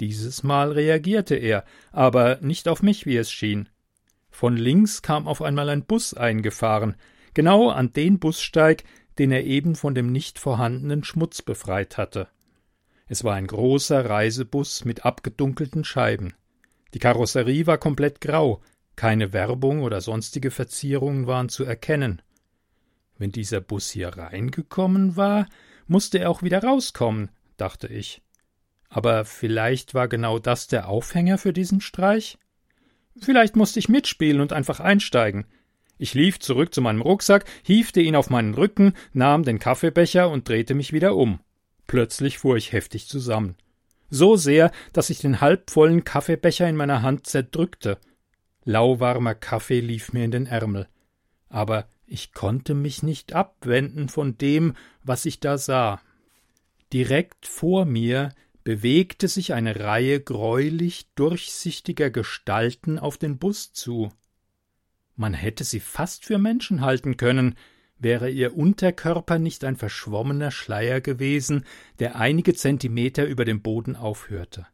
Dieses 0.00 0.42
Mal 0.42 0.72
reagierte 0.72 1.34
er, 1.34 1.66
aber 1.92 2.38
nicht 2.40 2.66
auf 2.66 2.82
mich, 2.82 3.04
wie 3.04 3.18
es 3.18 3.30
schien. 3.30 3.68
Von 4.36 4.58
links 4.58 5.00
kam 5.00 5.26
auf 5.26 5.40
einmal 5.40 5.70
ein 5.70 5.86
Bus 5.86 6.12
eingefahren, 6.12 6.96
genau 7.32 7.70
an 7.70 7.94
den 7.94 8.18
Bussteig, 8.18 8.84
den 9.18 9.32
er 9.32 9.44
eben 9.44 9.76
von 9.76 9.94
dem 9.94 10.12
nicht 10.12 10.38
vorhandenen 10.38 11.04
Schmutz 11.04 11.40
befreit 11.40 11.96
hatte. 11.96 12.28
Es 13.06 13.24
war 13.24 13.34
ein 13.34 13.46
großer 13.46 14.04
Reisebus 14.04 14.84
mit 14.84 15.06
abgedunkelten 15.06 15.84
Scheiben. 15.84 16.34
Die 16.92 16.98
Karosserie 16.98 17.66
war 17.66 17.78
komplett 17.78 18.20
grau, 18.20 18.60
keine 18.94 19.32
Werbung 19.32 19.82
oder 19.82 20.02
sonstige 20.02 20.50
Verzierungen 20.50 21.26
waren 21.26 21.48
zu 21.48 21.64
erkennen. 21.64 22.20
Wenn 23.16 23.32
dieser 23.32 23.62
Bus 23.62 23.88
hier 23.88 24.08
reingekommen 24.08 25.16
war, 25.16 25.46
musste 25.86 26.18
er 26.18 26.28
auch 26.28 26.42
wieder 26.42 26.62
rauskommen, 26.62 27.30
dachte 27.56 27.86
ich. 27.86 28.20
Aber 28.90 29.24
vielleicht 29.24 29.94
war 29.94 30.08
genau 30.08 30.38
das 30.38 30.66
der 30.66 30.90
Aufhänger 30.90 31.38
für 31.38 31.54
diesen 31.54 31.80
Streich? 31.80 32.36
Vielleicht 33.20 33.56
musste 33.56 33.78
ich 33.78 33.88
mitspielen 33.88 34.40
und 34.40 34.52
einfach 34.52 34.80
einsteigen. 34.80 35.46
Ich 35.98 36.14
lief 36.14 36.38
zurück 36.38 36.74
zu 36.74 36.82
meinem 36.82 37.00
Rucksack, 37.00 37.46
hiefte 37.62 38.00
ihn 38.00 38.16
auf 38.16 38.28
meinen 38.28 38.54
Rücken, 38.54 38.92
nahm 39.12 39.44
den 39.44 39.58
Kaffeebecher 39.58 40.30
und 40.30 40.48
drehte 40.48 40.74
mich 40.74 40.92
wieder 40.92 41.16
um. 41.16 41.40
Plötzlich 41.86 42.38
fuhr 42.38 42.56
ich 42.56 42.72
heftig 42.72 43.08
zusammen. 43.08 43.56
So 44.10 44.36
sehr, 44.36 44.70
dass 44.92 45.10
ich 45.10 45.18
den 45.18 45.40
halbvollen 45.40 46.04
Kaffeebecher 46.04 46.68
in 46.68 46.76
meiner 46.76 47.02
Hand 47.02 47.26
zerdrückte. 47.26 47.98
Lauwarmer 48.64 49.34
Kaffee 49.34 49.80
lief 49.80 50.12
mir 50.12 50.24
in 50.24 50.30
den 50.30 50.46
Ärmel. 50.46 50.88
Aber 51.48 51.86
ich 52.06 52.32
konnte 52.32 52.74
mich 52.74 53.02
nicht 53.02 53.32
abwenden 53.32 54.08
von 54.08 54.36
dem, 54.38 54.74
was 55.02 55.24
ich 55.24 55.40
da 55.40 55.58
sah. 55.58 56.00
Direkt 56.92 57.46
vor 57.46 57.84
mir 57.84 58.32
bewegte 58.66 59.28
sich 59.28 59.54
eine 59.54 59.78
Reihe 59.78 60.20
greulich 60.20 61.06
durchsichtiger 61.14 62.10
Gestalten 62.10 62.98
auf 62.98 63.16
den 63.16 63.38
Bus 63.38 63.72
zu. 63.72 64.10
Man 65.14 65.34
hätte 65.34 65.62
sie 65.62 65.78
fast 65.78 66.24
für 66.24 66.38
Menschen 66.38 66.80
halten 66.80 67.16
können, 67.16 67.54
wäre 67.96 68.28
ihr 68.28 68.56
Unterkörper 68.56 69.38
nicht 69.38 69.62
ein 69.62 69.76
verschwommener 69.76 70.50
Schleier 70.50 71.00
gewesen, 71.00 71.64
der 72.00 72.16
einige 72.16 72.54
Zentimeter 72.54 73.24
über 73.24 73.44
dem 73.44 73.62
Boden 73.62 73.94
aufhörte. 73.94 74.66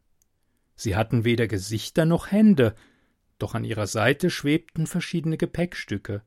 Sie 0.75 0.95
hatten 0.95 1.23
weder 1.23 1.45
Gesichter 1.45 2.05
noch 2.05 2.31
Hände, 2.31 2.73
doch 3.37 3.53
an 3.53 3.63
ihrer 3.63 3.85
Seite 3.85 4.31
schwebten 4.31 4.87
verschiedene 4.87 5.37
Gepäckstücke. 5.37 6.23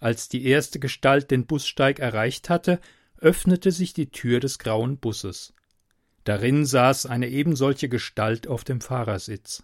Als 0.00 0.30
die 0.30 0.46
erste 0.46 0.80
Gestalt 0.80 1.30
den 1.30 1.44
Bussteig 1.44 1.98
erreicht 1.98 2.48
hatte, 2.48 2.80
öffnete 3.18 3.70
sich 3.70 3.92
die 3.92 4.10
Tür 4.10 4.40
des 4.40 4.58
grauen 4.58 4.96
Busses. 4.96 5.52
Darin 6.24 6.64
saß 6.64 7.06
eine 7.06 7.28
ebensolche 7.28 7.88
Gestalt 7.88 8.48
auf 8.48 8.64
dem 8.64 8.80
Fahrersitz. 8.80 9.62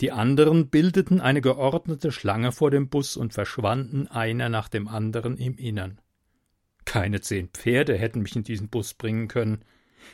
Die 0.00 0.12
anderen 0.12 0.68
bildeten 0.68 1.20
eine 1.20 1.40
geordnete 1.40 2.12
Schlange 2.12 2.52
vor 2.52 2.70
dem 2.70 2.88
Bus 2.88 3.16
und 3.16 3.34
verschwanden 3.34 4.08
einer 4.08 4.48
nach 4.48 4.68
dem 4.68 4.88
anderen 4.88 5.36
im 5.36 5.56
Innern. 5.56 6.00
Keine 6.84 7.20
zehn 7.20 7.48
Pferde 7.48 7.96
hätten 7.96 8.22
mich 8.22 8.34
in 8.34 8.44
diesen 8.44 8.68
Bus 8.68 8.94
bringen 8.94 9.28
können. 9.28 9.64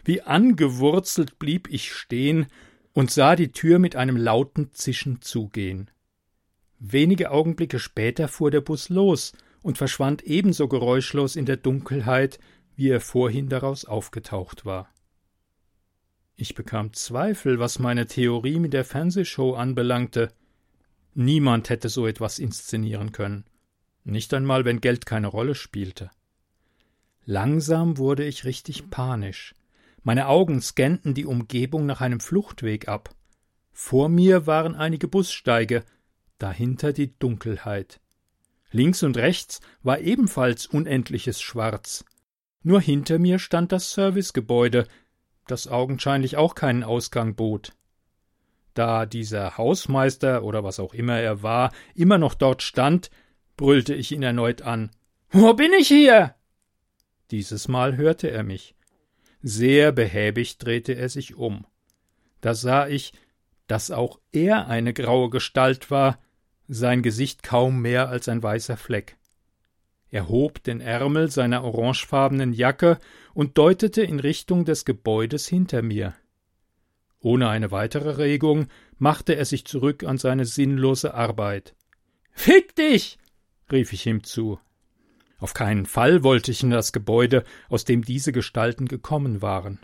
Wie 0.05 0.23
angewurzelt 0.23 1.39
blieb 1.39 1.69
ich 1.71 1.93
stehen 1.93 2.47
und 2.93 3.11
sah 3.11 3.37
die 3.37 3.53
Tür 3.53 3.79
mit 3.79 3.97
einem 3.97 4.17
lauten 4.17 4.73
Zischen 4.73 5.23
zugehen. 5.23 5.91
Wenige 6.79 7.31
Augenblicke 7.31 7.79
später 7.79 8.29
fuhr 8.29 8.51
der 8.51 8.61
Bus 8.61 8.89
los 8.89 9.33
und 9.63 9.79
verschwand 9.79 10.23
ebenso 10.23 10.69
geräuschlos 10.69 11.37
in 11.37 11.47
der 11.47 11.57
Dunkelheit, 11.57 12.39
wie 12.77 12.89
er 12.91 13.01
vorhin 13.01 13.49
daraus 13.49 13.85
aufgetaucht 13.85 14.65
war. 14.65 14.93
Ich 16.41 16.55
bekam 16.55 16.93
Zweifel, 16.93 17.59
was 17.59 17.81
meine 17.81 18.07
Theorie 18.07 18.61
mit 18.61 18.73
der 18.73 18.85
Fernsehshow 18.85 19.55
anbelangte. 19.55 20.29
Niemand 21.13 21.69
hätte 21.69 21.89
so 21.89 22.07
etwas 22.07 22.39
inszenieren 22.39 23.11
können. 23.11 23.45
Nicht 24.05 24.33
einmal, 24.33 24.65
wenn 24.65 24.81
Geld 24.81 25.05
keine 25.05 25.27
Rolle 25.27 25.57
spielte. 25.57 26.13
Langsam 27.25 27.99
wurde 27.99 28.25
ich 28.25 28.45
richtig 28.45 28.89
panisch. 28.89 29.53
Meine 30.05 30.29
Augen 30.29 30.63
scannten 30.63 31.13
die 31.13 31.27
Umgebung 31.27 31.87
nach 31.87 32.01
einem 32.01 32.21
Fluchtweg 32.21 32.87
ab. 32.87 33.13
Vor 33.73 34.09
mir 34.09 34.47
waren 34.47 34.77
einige 34.77 35.09
Bussteige, 35.09 35.85
dahinter 36.39 36.93
die 36.93 37.19
Dunkelheit. 37.19 38.01
Links 38.71 39.03
und 39.03 39.17
rechts 39.17 39.61
war 39.83 39.99
ebenfalls 39.99 40.69
unendliches 40.69 41.41
Schwarz. 41.41 42.05
Nur 42.63 42.81
hinter 42.81 43.19
mir 43.19 43.41
stand 43.41 43.73
das 43.73 43.91
Servicegebäude, 43.91 44.87
das 45.51 45.69
augenscheinlich 45.69 46.37
auch 46.37 46.55
keinen 46.55 46.85
Ausgang 46.85 47.35
bot. 47.35 47.73
Da 48.75 49.07
dieser 49.07 49.59
Hausmeister 49.59 50.45
oder 50.45 50.63
was 50.63 50.79
auch 50.79 50.95
immer 50.95 51.19
er 51.19 51.43
war 51.43 51.73
immer 51.95 52.19
noch 52.19 52.35
dort 52.35 52.63
stand, 52.63 53.11
brüllte 53.57 53.95
ich 53.95 54.13
ihn 54.13 54.23
erneut 54.23 54.63
an. 54.63 54.91
Wo 55.31 55.53
bin 55.55 55.73
ich 55.73 55.89
hier? 55.89 56.35
Dieses 57.31 57.69
Mal 57.69 57.97
hörte 57.97 58.31
er 58.31 58.45
mich. 58.45 58.75
Sehr 59.43 59.93
behäbig 59.93 60.59
drehte 60.59 60.95
er 60.95 61.09
sich 61.09 61.35
um. 61.35 61.67
Da 62.41 62.55
sah 62.55 62.87
ich, 62.87 63.13
dass 63.67 63.91
auch 63.91 64.19
er 64.33 64.69
eine 64.69 64.93
graue 64.93 65.29
Gestalt 65.29 65.91
war, 65.91 66.19
sein 66.69 67.03
Gesicht 67.03 67.43
kaum 67.43 67.81
mehr 67.83 68.09
als 68.09 68.29
ein 68.29 68.43
weißer 68.43 68.77
Fleck. 68.77 69.17
Er 70.11 70.29
hob 70.29 70.63
den 70.63 70.81
Ärmel 70.81 71.31
seiner 71.31 71.65
orangefarbenen 71.65 72.53
Jacke 72.53 72.99
und 73.35 73.59
deutete 73.59 74.03
in 74.03 74.21
Richtung 74.21 74.65
des 74.65 74.85
Gebäudes 74.85 75.47
hinter 75.47 75.83
mir. 75.83 76.15
Ohne 77.21 77.49
eine 77.49 77.71
weitere 77.71 78.11
Regung 78.11 78.69
machte 78.97 79.35
er 79.35 79.45
sich 79.45 79.65
zurück 79.67 80.05
an 80.05 80.19
seine 80.19 80.47
sinnlose 80.47 81.15
Arbeit. 81.15 81.75
Fick 82.33 82.75
dich! 82.77 83.19
rief 83.71 83.93
ich 83.93 84.07
ihm 84.07 84.25
zu. 84.25 84.59
Auf 85.39 85.55
keinen 85.55 85.87
Fall 85.87 86.23
wollte 86.25 86.51
ich 86.51 86.63
in 86.63 86.71
das 86.71 86.93
Gebäude, 86.93 87.45
aus 87.69 87.85
dem 87.85 88.03
diese 88.05 88.33
Gestalten 88.33 88.87
gekommen 88.87 89.43
waren. 89.43 89.79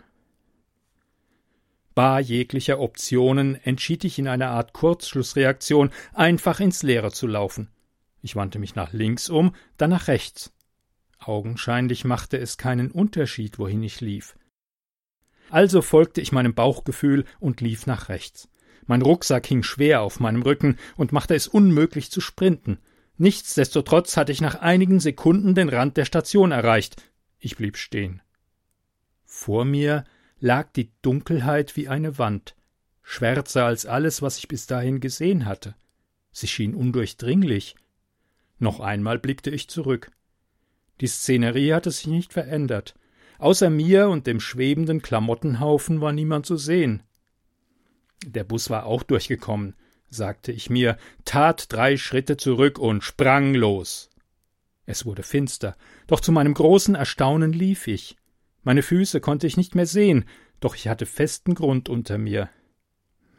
Bar 1.93 2.19
jeglicher 2.19 2.79
Optionen 2.79 3.55
entschied 3.63 4.03
ich 4.03 4.19
in 4.19 4.27
einer 4.27 4.49
Art 4.49 4.73
Kurzschlussreaktion 4.73 5.91
einfach 6.13 6.59
ins 6.59 6.83
Leere 6.83 7.11
zu 7.11 7.25
laufen. 7.25 7.69
Ich 8.25 8.35
wandte 8.35 8.57
mich 8.57 8.73
nach 8.73 8.91
links 8.91 9.29
um, 9.29 9.53
dann 9.77 9.91
nach 9.91 10.07
rechts. 10.07 10.51
Augenscheinlich 11.19 12.05
machte 12.05 12.39
es 12.39 12.57
keinen 12.57 12.89
Unterschied, 12.89 13.59
wohin 13.59 13.83
ich 13.83 14.01
lief. 14.01 14.35
Also 15.51 15.83
folgte 15.83 16.21
ich 16.21 16.31
meinem 16.31 16.55
Bauchgefühl 16.55 17.25
und 17.39 17.61
lief 17.61 17.85
nach 17.85 18.09
rechts. 18.09 18.49
Mein 18.87 19.03
Rucksack 19.03 19.45
hing 19.45 19.61
schwer 19.61 20.01
auf 20.01 20.19
meinem 20.19 20.41
Rücken 20.41 20.77
und 20.97 21.11
machte 21.11 21.35
es 21.35 21.47
unmöglich 21.47 22.09
zu 22.09 22.19
sprinten. 22.19 22.79
Nichtsdestotrotz 23.17 24.17
hatte 24.17 24.31
ich 24.31 24.41
nach 24.41 24.55
einigen 24.55 24.99
Sekunden 24.99 25.53
den 25.53 25.69
Rand 25.69 25.95
der 25.95 26.05
Station 26.05 26.51
erreicht. 26.51 27.03
Ich 27.37 27.57
blieb 27.57 27.77
stehen. 27.77 28.23
Vor 29.23 29.65
mir 29.65 30.03
lag 30.39 30.71
die 30.71 30.89
Dunkelheit 31.03 31.75
wie 31.75 31.89
eine 31.89 32.17
Wand, 32.17 32.55
schwärzer 33.03 33.65
als 33.65 33.85
alles, 33.85 34.23
was 34.23 34.39
ich 34.39 34.47
bis 34.47 34.65
dahin 34.65 34.99
gesehen 34.99 35.45
hatte. 35.45 35.75
Sie 36.31 36.47
schien 36.47 36.73
undurchdringlich, 36.73 37.75
noch 38.57 38.79
einmal 38.79 39.19
blickte 39.19 39.49
ich 39.49 39.67
zurück. 39.67 40.11
Die 41.01 41.07
Szenerie 41.07 41.73
hatte 41.73 41.91
sich 41.91 42.07
nicht 42.07 42.33
verändert. 42.33 42.95
Außer 43.37 43.69
mir 43.69 44.07
und 44.07 44.27
dem 44.27 44.39
schwebenden 44.39 45.01
Klamottenhaufen 45.01 45.99
war 45.99 46.13
niemand 46.13 46.45
zu 46.45 46.55
sehen. 46.55 47.03
Der 48.25 48.45
Bus 48.45 48.69
war 48.69 48.85
auch 48.85 49.03
durchgekommen, 49.03 49.75
sagte 50.09 50.51
ich 50.51 50.69
mir, 50.69 50.97
tat 51.25 51.71
drei 51.71 51.97
Schritte 51.97 52.37
zurück 52.37 52.79
und 52.79 53.03
sprang 53.03 53.53
los. 53.53 54.09
Es 54.85 55.05
wurde 55.05 55.23
finster, 55.23 55.75
doch 56.07 56.21
zu 56.21 56.31
meinem 56.31 56.53
großen 56.53 56.95
Erstaunen 56.95 57.51
lief 57.51 57.87
ich. 57.87 58.15
Meine 58.63 58.83
Füße 58.83 59.19
konnte 59.19 59.47
ich 59.47 59.57
nicht 59.57 59.75
mehr 59.75 59.85
sehen, 59.85 60.25
doch 60.59 60.75
ich 60.75 60.87
hatte 60.87 61.05
festen 61.05 61.55
Grund 61.55 61.89
unter 61.89 62.17
mir. 62.17 62.49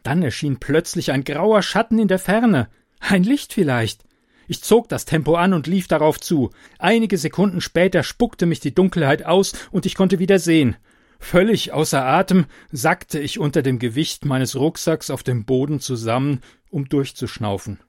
Dann 0.03 0.23
erschien 0.23 0.59
plötzlich 0.59 1.11
ein 1.11 1.25
grauer 1.25 1.63
Schatten 1.63 1.99
in 1.99 2.09
der 2.09 2.19
Ferne. 2.19 2.69
Ein 3.01 3.25
Licht 3.25 3.53
vielleicht. 3.53 4.05
Ich 4.49 4.63
zog 4.63 4.89
das 4.89 5.05
Tempo 5.05 5.35
an 5.35 5.53
und 5.53 5.67
lief 5.67 5.89
darauf 5.89 6.21
zu. 6.21 6.51
Einige 6.79 7.19
Sekunden 7.19 7.61
später 7.61 8.03
spuckte 8.03 8.47
mich 8.47 8.61
die 8.61 8.75
Dunkelheit 8.75 9.25
aus 9.25 9.53
und 9.71 9.87
ich 9.87 9.95
konnte 9.95 10.19
wieder 10.19 10.39
sehen. 10.39 10.77
Völlig 11.19 11.73
außer 11.73 12.05
Atem 12.05 12.47
sackte 12.71 13.19
ich 13.19 13.39
unter 13.39 13.63
dem 13.63 13.79
Gewicht 13.79 14.25
meines 14.25 14.57
Rucksacks 14.57 15.11
auf 15.11 15.23
dem 15.23 15.45
Boden 15.45 15.81
zusammen, 15.81 16.41
um 16.71 16.89
durchzuschnaufen. 16.89 17.81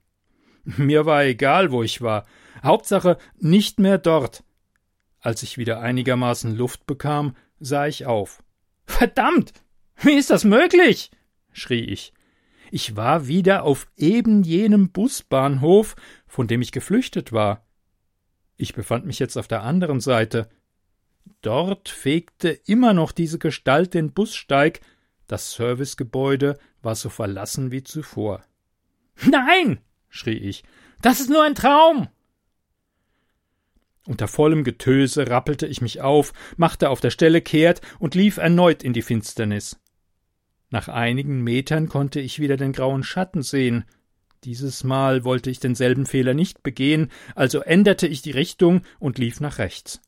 Mir 0.64 1.06
war 1.06 1.24
egal, 1.26 1.72
wo 1.72 1.84
ich 1.84 2.02
war. 2.02 2.26
Hauptsache 2.64 3.18
nicht 3.38 3.80
mehr 3.80 3.98
dort. 3.98 4.44
Als 5.20 5.44
ich 5.44 5.58
wieder 5.58 5.82
einigermaßen 5.82 6.56
Luft 6.56 6.86
bekam, 6.86 7.36
sah 7.60 7.88
ich 7.88 8.06
auf. 8.06 8.44
Verdammt! 8.86 9.54
Wie 10.02 10.14
ist 10.14 10.30
das 10.30 10.44
möglich? 10.44 11.12
schrie 11.52 11.82
ich. 11.82 12.14
Ich 12.72 12.96
war 12.96 13.28
wieder 13.28 13.64
auf 13.64 13.88
eben 13.96 14.44
jenem 14.44 14.90
Busbahnhof, 14.90 15.96
von 16.28 16.48
dem 16.48 16.62
ich 16.62 16.72
geflüchtet 16.72 17.32
war. 17.32 17.66
Ich 18.58 18.74
befand 18.74 19.06
mich 19.06 19.20
jetzt 19.20 19.38
auf 19.38 19.48
der 19.48 19.64
anderen 19.64 20.00
Seite. 20.00 20.50
Dort 21.42 21.90
fegte 21.90 22.50
immer 22.50 22.94
noch 22.94 23.12
diese 23.12 23.40
Gestalt 23.40 23.94
den 23.94 24.14
Bussteig, 24.14 24.82
das 25.28 25.52
Servicegebäude 25.54 26.58
war 26.82 26.96
so 26.96 27.10
verlassen 27.10 27.72
wie 27.72 27.84
zuvor. 27.84 28.44
Nein, 29.26 29.80
schrie 30.10 30.38
ich, 30.38 30.64
das 31.02 31.20
ist 31.20 31.30
nur 31.30 31.44
ein 31.44 31.56
Traum. 31.56 32.08
Unter 34.08 34.30
vollem 34.30 34.64
Getöse 34.64 35.30
rappelte 35.30 35.68
ich 35.68 35.82
mich 35.82 36.02
auf, 36.02 36.32
machte 36.56 36.90
auf 36.90 37.02
der 37.02 37.10
Stelle 37.10 37.42
kehrt 37.42 37.82
und 38.00 38.16
lief 38.16 38.38
erneut 38.38 38.84
in 38.84 38.94
die 38.94 39.02
Finsternis. 39.02 39.80
Nach 40.70 40.90
einigen 40.90 41.44
Metern 41.44 41.88
konnte 41.88 42.20
ich 42.20 42.40
wieder 42.40 42.58
den 42.58 42.74
grauen 42.74 43.04
Schatten 43.04 43.42
sehen. 43.42 43.86
Dieses 44.44 44.84
Mal 44.84 45.24
wollte 45.24 45.50
ich 45.50 45.60
denselben 45.60 46.06
Fehler 46.06 46.34
nicht 46.34 46.62
begehen, 46.62 47.10
also 47.36 47.62
änderte 47.62 48.08
ich 48.08 48.22
die 48.22 48.32
Richtung 48.32 48.82
und 49.00 49.18
lief 49.18 49.40
nach 49.40 49.58
rechts. 49.58 50.02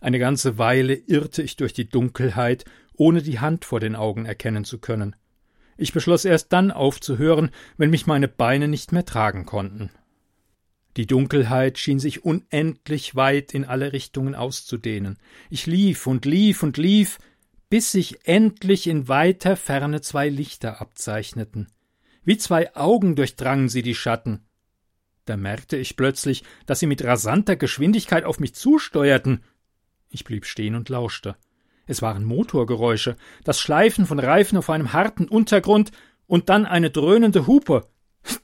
Eine 0.00 0.18
ganze 0.18 0.58
Weile 0.58 0.94
irrte 0.94 1.42
ich 1.42 1.56
durch 1.56 1.72
die 1.72 1.88
Dunkelheit, 1.88 2.64
ohne 2.94 3.22
die 3.22 3.40
Hand 3.40 3.64
vor 3.64 3.80
den 3.80 3.96
Augen 3.96 4.26
erkennen 4.26 4.64
zu 4.64 4.78
können. 4.78 5.16
Ich 5.76 5.92
beschloss 5.92 6.24
erst 6.24 6.52
dann 6.52 6.70
aufzuhören, 6.70 7.50
wenn 7.76 7.90
mich 7.90 8.06
meine 8.06 8.28
Beine 8.28 8.68
nicht 8.68 8.92
mehr 8.92 9.04
tragen 9.04 9.44
konnten. 9.44 9.90
Die 10.96 11.06
Dunkelheit 11.06 11.78
schien 11.78 11.98
sich 11.98 12.24
unendlich 12.24 13.16
weit 13.16 13.52
in 13.52 13.64
alle 13.64 13.92
Richtungen 13.92 14.36
auszudehnen. 14.36 15.18
Ich 15.50 15.66
lief 15.66 16.06
und 16.06 16.24
lief 16.24 16.62
und 16.62 16.76
lief, 16.76 17.18
bis 17.74 17.90
sich 17.90 18.24
endlich 18.28 18.86
in 18.86 19.08
weiter 19.08 19.56
Ferne 19.56 20.00
zwei 20.00 20.28
Lichter 20.28 20.80
abzeichneten. 20.80 21.66
Wie 22.22 22.38
zwei 22.38 22.72
Augen 22.76 23.16
durchdrangen 23.16 23.68
sie 23.68 23.82
die 23.82 23.96
Schatten. 23.96 24.46
Da 25.24 25.36
merkte 25.36 25.76
ich 25.76 25.96
plötzlich, 25.96 26.44
dass 26.66 26.78
sie 26.78 26.86
mit 26.86 27.02
rasanter 27.02 27.56
Geschwindigkeit 27.56 28.22
auf 28.22 28.38
mich 28.38 28.54
zusteuerten. 28.54 29.42
Ich 30.08 30.22
blieb 30.22 30.46
stehen 30.46 30.76
und 30.76 30.88
lauschte. 30.88 31.34
Es 31.88 32.00
waren 32.00 32.22
Motorgeräusche, 32.22 33.16
das 33.42 33.58
Schleifen 33.58 34.06
von 34.06 34.20
Reifen 34.20 34.56
auf 34.56 34.70
einem 34.70 34.92
harten 34.92 35.26
Untergrund 35.26 35.90
und 36.28 36.50
dann 36.50 36.66
eine 36.66 36.90
dröhnende 36.90 37.48
Hupe. 37.48 37.88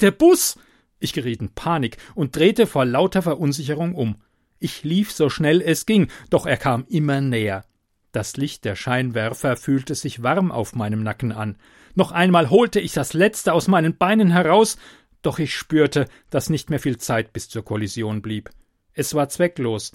Der 0.01 0.11
Bus! 0.11 0.59
Ich 0.99 1.13
geriet 1.13 1.41
in 1.41 1.55
Panik 1.55 1.99
und 2.17 2.35
drehte 2.35 2.67
vor 2.67 2.85
lauter 2.85 3.23
Verunsicherung 3.23 3.95
um. 3.95 4.17
Ich 4.59 4.83
lief 4.83 5.13
so 5.13 5.31
schnell 5.31 5.63
es 5.63 5.87
ging, 5.87 6.11
doch 6.31 6.47
er 6.47 6.57
kam 6.57 6.85
immer 6.89 7.21
näher. 7.21 7.65
Das 8.13 8.37
Licht 8.37 8.65
der 8.65 8.75
Scheinwerfer 8.75 9.57
fühlte 9.57 9.95
sich 9.95 10.23
warm 10.23 10.51
auf 10.51 10.75
meinem 10.75 11.03
Nacken 11.03 11.33
an. 11.33 11.57
Noch 11.95 12.13
einmal 12.13 12.51
holte 12.51 12.81
ich 12.81 12.93
das 12.93 13.13
letzte 13.13 13.53
aus 13.53 13.69
meinen 13.69 13.97
Beinen 13.97 14.31
heraus, 14.31 14.79
doch 15.23 15.39
ich 15.39 15.55
spürte, 15.55 16.09
dass 16.29 16.51
nicht 16.51 16.71
mehr 16.71 16.81
viel 16.81 16.97
Zeit 16.97 17.33
bis 17.33 17.49
zur 17.49 17.65
Kollision 17.65 18.23
blieb. 18.23 18.51
Es 18.95 19.15
war 19.15 19.29
zwecklos. 19.29 19.93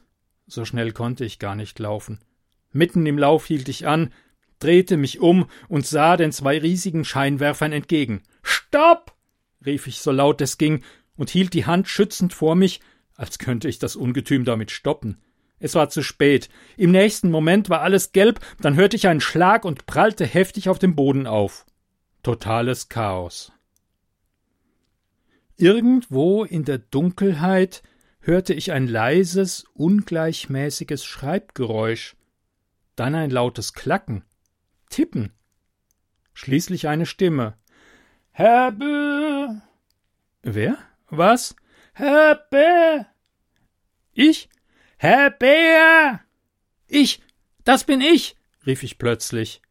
So 0.48 0.64
schnell 0.64 0.92
konnte 0.92 1.26
ich 1.26 1.40
gar 1.40 1.56
nicht 1.56 1.80
laufen. 1.80 2.20
Mitten 2.72 3.06
im 3.06 3.18
Lauf 3.18 3.46
hielt 3.48 3.68
ich 3.68 3.88
an, 3.88 4.14
drehte 4.60 4.98
mich 4.98 5.20
um 5.20 5.48
und 5.68 5.86
sah 5.86 6.18
den 6.18 6.32
zwei 6.32 6.60
riesigen 6.60 7.04
Scheinwerfern 7.04 7.72
entgegen. 7.72 8.24
Stopp! 8.44 9.14
rief 9.66 9.88
ich 9.88 10.00
so 10.00 10.12
laut 10.12 10.42
es 10.42 10.58
ging 10.58 10.84
und 11.16 11.30
hielt 11.30 11.54
die 11.54 11.66
Hand 11.66 11.88
schützend 11.88 12.34
vor 12.34 12.56
mich, 12.56 12.82
als 13.16 13.40
könnte 13.40 13.68
ich 13.68 13.80
das 13.80 13.96
Ungetüm 13.96 14.46
damit 14.46 14.72
stoppen. 14.72 15.18
Es 15.60 15.76
war 15.76 15.90
zu 15.90 16.04
spät. 16.04 16.50
Im 16.78 16.92
nächsten 16.92 17.32
Moment 17.32 17.70
war 17.70 17.82
alles 17.82 18.12
gelb, 18.12 18.40
dann 18.62 18.76
hörte 18.76 18.96
ich 18.96 19.08
einen 19.08 19.22
Schlag 19.22 19.66
und 19.66 19.86
prallte 19.86 20.26
heftig 20.26 20.70
auf 20.70 20.80
dem 20.80 20.96
Boden 20.96 21.28
auf. 21.28 21.66
Totales 22.24 22.90
Chaos. 22.90 23.52
Irgendwo 25.58 26.44
in 26.44 26.66
der 26.66 26.80
Dunkelheit 26.80 27.82
hörte 28.20 28.54
ich 28.54 28.72
ein 28.72 28.88
leises, 28.88 29.66
ungleichmäßiges 29.74 31.06
Schreibgeräusch, 31.06 32.16
dann 32.96 33.16
ein 33.16 33.30
lautes 33.30 33.74
Klacken, 33.74 34.24
Tippen, 34.90 35.32
schließlich 36.34 36.88
eine 36.88 37.06
Stimme. 37.06 37.56
Herr 38.32 38.72
Bö. 38.72 39.48
Wer? 40.42 40.78
Was? 41.10 41.56
Herr 41.94 42.36
Bö. 42.50 43.04
Ich? 44.14 44.50
Herr 45.08 45.30
Bär. 45.30 46.20
Ich. 46.88 47.22
Das 47.64 47.84
bin 47.84 48.02
ich. 48.02 48.36
rief 48.66 48.82
ich 48.82 48.98
plötzlich. 48.98 49.62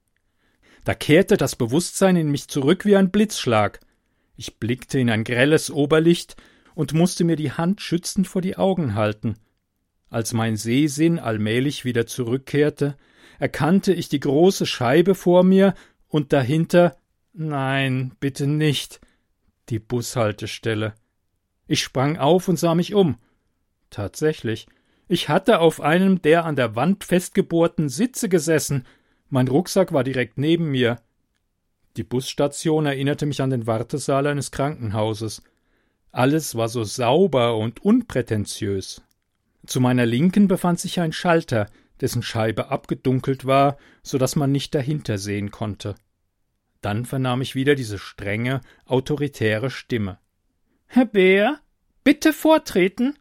Da 0.85 0.95
kehrte 0.95 1.37
das 1.37 1.57
Bewusstsein 1.57 2.15
in 2.15 2.31
mich 2.31 2.47
zurück 2.47 2.85
wie 2.85 2.95
ein 2.95 3.11
Blitzschlag. 3.11 3.81
Ich 4.37 4.61
blickte 4.61 5.01
in 5.01 5.11
ein 5.11 5.25
grelles 5.25 5.73
Oberlicht 5.73 6.37
und 6.77 6.95
musste 6.95 7.25
mir 7.25 7.35
die 7.35 7.51
Hand 7.51 7.81
schützend 7.81 8.29
vor 8.29 8.43
die 8.43 8.57
Augen 8.57 8.95
halten. 8.95 9.35
Als 10.09 10.35
mein 10.35 10.55
Sehsinn 10.57 11.19
allmählich 11.19 11.85
wieder 11.85 12.07
zurückkehrte, 12.07 12.97
erkannte 13.41 13.93
ich 13.93 14.09
die 14.09 14.21
große 14.21 14.67
Scheibe 14.67 15.17
vor 15.17 15.43
mir 15.43 15.75
und 16.07 16.33
dahinter 16.33 16.97
Nein, 17.33 18.15
bitte 18.21 18.47
nicht. 18.47 19.01
Die 19.69 19.81
Bushaltestelle. 19.81 20.95
Ich 21.67 21.83
sprang 21.83 22.19
auf 22.19 22.47
und 22.47 22.57
sah 22.57 22.77
mich 22.77 22.95
um. 22.95 23.19
Tatsächlich, 23.91 24.69
ich 25.09 25.29
hatte 25.29 25.61
auf 25.61 25.81
einem 25.81 26.23
der 26.23 26.45
an 26.45 26.57
der 26.57 26.77
Wand 26.77 27.05
festgebohrten 27.05 27.89
Sitze 27.89 28.29
gesessen. 28.29 28.87
Mein 29.29 29.49
Rucksack 29.49 29.93
war 29.93 30.05
direkt 30.05 30.39
neben 30.39 30.71
mir. 30.71 31.01
Die 31.97 32.05
Busstation 32.05 32.87
erinnerte 32.87 33.27
mich 33.27 33.41
an 33.43 33.51
den 33.51 33.67
Wartesaal 33.67 34.27
eines 34.27 34.51
Krankenhauses. 34.51 35.43
Alles 36.11 36.55
war 36.55 36.69
so 36.69 36.85
sauber 36.85 37.57
und 37.57 37.85
unprätentiös. 37.85 39.03
Zu 39.67 39.81
meiner 39.81 40.07
Linken 40.07 40.49
befand 40.49 40.81
sich 40.81 41.01
ein 41.01 41.13
Schalter, 41.13 41.69
dessen 42.01 42.23
Scheibe 42.23 42.69
abgedunkelt 42.71 43.47
war, 43.47 43.79
so 44.03 44.19
dass 44.19 44.37
man 44.37 44.53
nicht 44.53 44.75
dahinter 44.75 45.19
sehen 45.19 45.51
konnte. 45.51 45.95
Dann 46.81 47.05
vernahm 47.05 47.41
ich 47.41 47.55
wieder 47.55 47.75
diese 47.75 47.99
strenge, 47.99 48.61
autoritäre 48.85 49.71
Stimme. 49.71 50.19
Herr 50.87 51.07
Bär, 51.07 51.61
bitte 52.03 52.33
vortreten. 52.33 53.19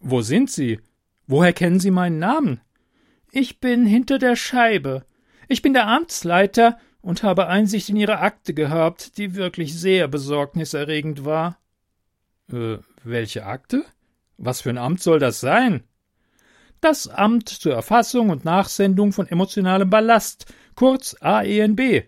Wo 0.00 0.22
sind 0.22 0.50
Sie? 0.50 0.80
Woher 1.26 1.52
kennen 1.52 1.78
Sie 1.78 1.90
meinen 1.90 2.18
Namen? 2.18 2.60
Ich 3.30 3.60
bin 3.60 3.86
hinter 3.86 4.18
der 4.18 4.34
Scheibe. 4.34 5.04
Ich 5.46 5.62
bin 5.62 5.74
der 5.74 5.86
Amtsleiter 5.86 6.78
und 7.02 7.22
habe 7.22 7.46
Einsicht 7.46 7.88
in 7.88 7.96
Ihre 7.96 8.18
Akte 8.18 8.54
gehabt, 8.54 9.16
die 9.18 9.34
wirklich 9.34 9.78
sehr 9.78 10.08
besorgniserregend 10.08 11.24
war. 11.24 11.58
Äh, 12.50 12.78
welche 13.04 13.46
Akte? 13.46 13.84
Was 14.38 14.62
für 14.62 14.70
ein 14.70 14.78
Amt 14.78 15.02
soll 15.02 15.18
das 15.18 15.40
sein? 15.40 15.84
Das 16.80 17.08
Amt 17.08 17.48
zur 17.48 17.74
Erfassung 17.74 18.30
und 18.30 18.44
Nachsendung 18.44 19.12
von 19.12 19.28
emotionalem 19.28 19.90
Ballast, 19.90 20.46
kurz 20.74 21.14
AENB. 21.20 22.04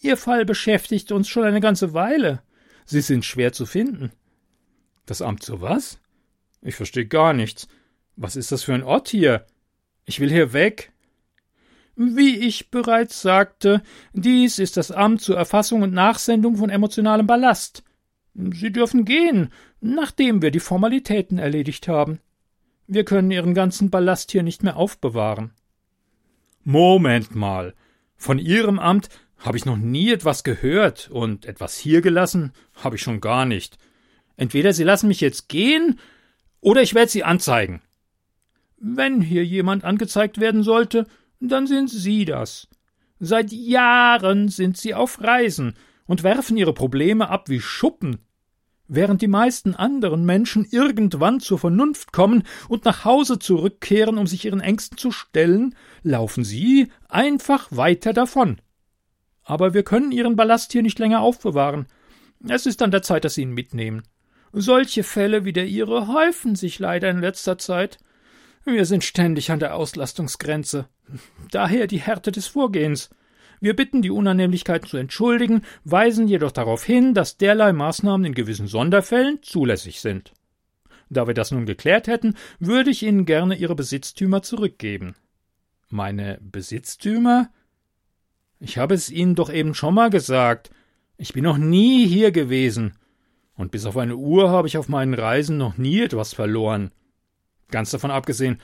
Ihr 0.00 0.16
Fall 0.16 0.44
beschäftigt 0.44 1.10
uns 1.10 1.28
schon 1.28 1.44
eine 1.44 1.60
ganze 1.60 1.94
Weile. 1.94 2.42
Sie 2.84 3.00
sind 3.00 3.24
schwer 3.24 3.52
zu 3.52 3.66
finden. 3.66 4.12
Das 5.06 5.22
Amt 5.22 5.42
zu 5.42 5.62
was? 5.62 5.98
Ich 6.62 6.74
verstehe 6.74 7.06
gar 7.06 7.32
nichts. 7.32 7.68
Was 8.16 8.36
ist 8.36 8.52
das 8.52 8.64
für 8.64 8.74
ein 8.74 8.82
Ort 8.82 9.08
hier? 9.08 9.46
Ich 10.04 10.20
will 10.20 10.30
hier 10.30 10.52
weg. 10.52 10.92
Wie 11.96 12.36
ich 12.36 12.70
bereits 12.70 13.22
sagte, 13.22 13.82
dies 14.12 14.58
ist 14.58 14.76
das 14.76 14.90
Amt 14.90 15.20
zur 15.20 15.36
Erfassung 15.36 15.82
und 15.82 15.92
Nachsendung 15.92 16.56
von 16.56 16.70
emotionalem 16.70 17.26
Ballast. 17.26 17.82
Sie 18.34 18.72
dürfen 18.72 19.04
gehen, 19.04 19.52
nachdem 19.80 20.42
wir 20.42 20.52
die 20.52 20.60
Formalitäten 20.60 21.38
erledigt 21.38 21.88
haben. 21.88 22.20
Wir 22.86 23.04
können 23.04 23.30
Ihren 23.30 23.52
ganzen 23.52 23.90
Ballast 23.90 24.30
hier 24.30 24.42
nicht 24.42 24.62
mehr 24.62 24.76
aufbewahren. 24.76 25.50
Moment 26.62 27.34
mal. 27.34 27.74
Von 28.16 28.38
Ihrem 28.38 28.78
Amt 28.78 29.08
habe 29.38 29.56
ich 29.56 29.64
noch 29.64 29.76
nie 29.76 30.12
etwas 30.12 30.44
gehört 30.44 31.10
und 31.10 31.46
etwas 31.46 31.76
hier 31.76 32.00
gelassen 32.00 32.52
habe 32.74 32.96
ich 32.96 33.02
schon 33.02 33.20
gar 33.20 33.44
nicht. 33.44 33.78
Entweder 34.36 34.72
Sie 34.72 34.84
lassen 34.84 35.08
mich 35.08 35.20
jetzt 35.20 35.48
gehen 35.48 35.98
oder 36.60 36.82
ich 36.82 36.94
werde 36.94 37.10
Sie 37.10 37.24
anzeigen. 37.24 37.82
Wenn 38.78 39.20
hier 39.20 39.44
jemand 39.44 39.84
angezeigt 39.84 40.38
werden 40.38 40.62
sollte, 40.62 41.06
dann 41.40 41.66
sind 41.66 41.90
Sie 41.90 42.24
das. 42.24 42.68
Seit 43.20 43.52
Jahren 43.52 44.48
sind 44.48 44.76
Sie 44.76 44.94
auf 44.94 45.20
Reisen 45.20 45.74
und 46.06 46.22
werfen 46.22 46.56
Ihre 46.56 46.72
Probleme 46.72 47.28
ab 47.28 47.48
wie 47.48 47.60
Schuppen. 47.60 48.18
Während 48.86 49.20
die 49.20 49.28
meisten 49.28 49.74
anderen 49.74 50.24
Menschen 50.24 50.64
irgendwann 50.64 51.40
zur 51.40 51.58
Vernunft 51.58 52.12
kommen 52.12 52.44
und 52.68 52.86
nach 52.86 53.04
Hause 53.04 53.38
zurückkehren, 53.38 54.16
um 54.16 54.26
sich 54.26 54.46
ihren 54.46 54.60
Ängsten 54.60 54.96
zu 54.96 55.10
stellen, 55.12 55.74
laufen 56.02 56.42
Sie 56.42 56.90
einfach 57.08 57.68
weiter 57.70 58.14
davon. 58.14 58.62
Aber 59.42 59.74
wir 59.74 59.82
können 59.82 60.10
Ihren 60.10 60.36
Ballast 60.36 60.72
hier 60.72 60.82
nicht 60.82 60.98
länger 60.98 61.20
aufbewahren. 61.20 61.86
Es 62.48 62.64
ist 62.64 62.80
an 62.80 62.90
der 62.90 63.02
Zeit, 63.02 63.24
dass 63.24 63.34
Sie 63.34 63.42
ihn 63.42 63.52
mitnehmen. 63.52 64.04
Solche 64.52 65.02
Fälle 65.02 65.44
wie 65.44 65.52
der 65.52 65.66
Ihre 65.66 66.08
häufen 66.08 66.54
sich 66.54 66.78
leider 66.78 67.10
in 67.10 67.20
letzter 67.20 67.58
Zeit. 67.58 67.98
Wir 68.64 68.84
sind 68.84 69.04
ständig 69.04 69.50
an 69.50 69.60
der 69.60 69.74
Auslastungsgrenze. 69.74 70.88
Daher 71.50 71.86
die 71.86 72.00
Härte 72.00 72.32
des 72.32 72.46
Vorgehens. 72.46 73.10
Wir 73.60 73.74
bitten 73.74 74.02
die 74.02 74.10
Unannehmlichkeiten 74.10 74.88
zu 74.88 74.96
entschuldigen, 74.96 75.62
weisen 75.84 76.28
jedoch 76.28 76.52
darauf 76.52 76.84
hin, 76.84 77.14
dass 77.14 77.38
derlei 77.38 77.72
Maßnahmen 77.72 78.26
in 78.26 78.34
gewissen 78.34 78.68
Sonderfällen 78.68 79.42
zulässig 79.42 80.00
sind. 80.00 80.32
Da 81.10 81.26
wir 81.26 81.34
das 81.34 81.50
nun 81.50 81.66
geklärt 81.66 82.06
hätten, 82.06 82.34
würde 82.58 82.90
ich 82.90 83.02
Ihnen 83.02 83.24
gerne 83.24 83.56
Ihre 83.56 83.74
Besitztümer 83.74 84.42
zurückgeben. 84.42 85.16
Meine 85.88 86.38
Besitztümer? 86.40 87.50
Ich 88.60 88.78
habe 88.78 88.94
es 88.94 89.10
Ihnen 89.10 89.34
doch 89.34 89.50
eben 89.50 89.74
schon 89.74 89.94
mal 89.94 90.10
gesagt. 90.10 90.70
Ich 91.16 91.32
bin 91.32 91.44
noch 91.44 91.58
nie 91.58 92.06
hier 92.06 92.30
gewesen. 92.30 92.94
Und 93.58 93.72
bis 93.72 93.84
auf 93.84 93.96
eine 93.96 94.16
Uhr 94.16 94.50
habe 94.50 94.68
ich 94.68 94.78
auf 94.78 94.88
meinen 94.88 95.14
Reisen 95.14 95.58
noch 95.58 95.76
nie 95.76 96.00
etwas 96.00 96.32
verloren. 96.32 96.92
Ganz 97.70 97.90
davon 97.90 98.12
abgesehen, 98.12 98.60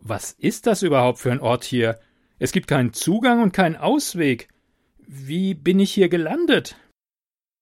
was 0.00 0.32
ist 0.32 0.66
das 0.66 0.82
überhaupt 0.82 1.18
für 1.18 1.30
ein 1.30 1.40
Ort 1.40 1.64
hier? 1.64 2.00
Es 2.38 2.50
gibt 2.52 2.66
keinen 2.66 2.94
Zugang 2.94 3.42
und 3.42 3.52
keinen 3.52 3.76
Ausweg. 3.76 4.48
Wie 5.06 5.52
bin 5.52 5.78
ich 5.78 5.92
hier 5.92 6.08
gelandet? 6.08 6.76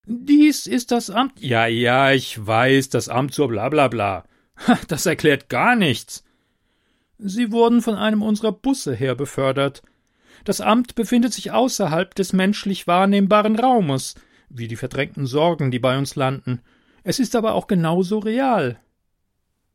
Dies 0.06 0.68
ist 0.68 0.92
das 0.92 1.10
Amt. 1.10 1.40
Ja, 1.40 1.66
ja, 1.66 2.12
ich 2.12 2.46
weiß, 2.46 2.88
das 2.90 3.08
Amt 3.08 3.34
zur 3.34 3.48
Blablabla. 3.48 4.24
Das 4.88 5.04
erklärt 5.04 5.48
gar 5.48 5.74
nichts. 5.74 6.24
Sie 7.18 7.50
wurden 7.50 7.82
von 7.82 7.96
einem 7.96 8.22
unserer 8.22 8.52
Busse 8.52 8.94
her 8.94 9.16
befördert. 9.16 9.82
Das 10.44 10.60
Amt 10.60 10.94
befindet 10.94 11.32
sich 11.34 11.50
außerhalb 11.50 12.14
des 12.14 12.32
menschlich 12.32 12.86
wahrnehmbaren 12.86 13.58
Raumes, 13.58 14.14
wie 14.48 14.68
die 14.68 14.76
verdrängten 14.76 15.26
Sorgen, 15.26 15.70
die 15.72 15.80
bei 15.80 15.98
uns 15.98 16.14
landen. 16.14 16.62
Es 17.08 17.20
ist 17.20 17.36
aber 17.36 17.54
auch 17.54 17.68
genauso 17.68 18.18
real. 18.18 18.80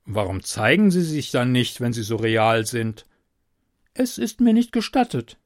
Warum 0.04 0.44
zeigen 0.44 0.92
Sie 0.92 1.02
sich 1.02 1.32
dann 1.32 1.54
nicht, 1.54 1.80
wenn 1.80 1.94
Sie 1.94 2.04
so 2.04 2.18
real 2.18 2.66
sind? 2.66 3.06
Es 3.94 4.18
ist 4.18 4.42
mir 4.42 4.52
nicht 4.52 4.74
gestattet. 4.74 5.38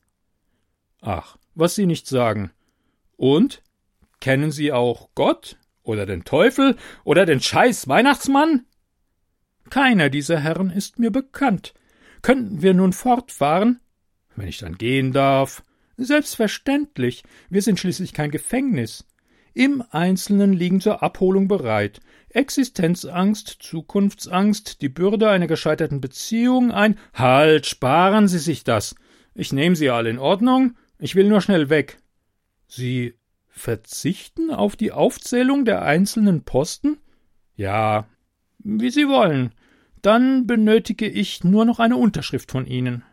Ach, 1.01 1.37
was 1.53 1.75
Sie 1.75 1.85
nicht 1.85 2.07
sagen. 2.07 2.49
Und? 3.17 3.61
Kennen 4.19 4.51
Sie 4.51 4.71
auch 4.71 5.09
Gott 5.13 5.59
oder 5.83 6.07
den 6.07 6.23
Teufel 6.23 6.75
oder 7.03 7.27
den 7.27 7.39
Scheiß 7.39 7.87
Weihnachtsmann? 7.87 8.65
Keiner 9.69 10.09
dieser 10.09 10.39
Herren 10.39 10.71
ist 10.71 10.97
mir 10.97 11.11
bekannt. 11.11 11.75
Könnten 12.23 12.63
wir 12.63 12.73
nun 12.73 12.93
fortfahren? 12.93 13.79
Wenn 14.35 14.47
ich 14.47 14.57
dann 14.57 14.79
gehen 14.79 15.11
darf. 15.11 15.63
Selbstverständlich. 15.97 17.23
Wir 17.51 17.61
sind 17.61 17.79
schließlich 17.79 18.13
kein 18.13 18.31
Gefängnis. 18.31 19.05
Im 19.55 19.83
Einzelnen 19.89 20.51
liegen 20.51 20.81
zur 20.81 21.01
Abholung 21.01 21.47
bereit. 21.47 22.01
Existenzangst, 22.27 23.47
Zukunftsangst, 23.61 24.81
die 24.81 24.89
Bürde 24.89 25.29
einer 25.29 25.47
gescheiterten 25.47 26.01
Beziehung, 26.01 26.73
ein 26.73 26.97
Halt, 27.13 27.65
sparen 27.65 28.27
Sie 28.27 28.37
sich 28.37 28.65
das. 28.65 28.95
Ich 29.33 29.53
nehme 29.53 29.77
Sie 29.77 29.89
alle 29.89 30.09
in 30.09 30.19
Ordnung. 30.19 30.75
Ich 30.99 31.15
will 31.15 31.29
nur 31.29 31.39
schnell 31.39 31.69
weg. 31.69 31.97
Sie 32.67 33.13
verzichten 33.47 34.51
auf 34.51 34.75
die 34.75 34.91
Aufzählung 34.91 35.63
der 35.63 35.83
einzelnen 35.83 36.43
Posten? 36.43 36.97
Ja, 37.55 38.09
wie 38.59 38.89
Sie 38.89 39.07
wollen. 39.07 39.53
Dann 40.01 40.47
benötige 40.47 41.07
ich 41.07 41.45
nur 41.45 41.63
noch 41.63 41.79
eine 41.79 41.95
Unterschrift 41.95 42.51
von 42.51 42.65
Ihnen. 42.65 43.03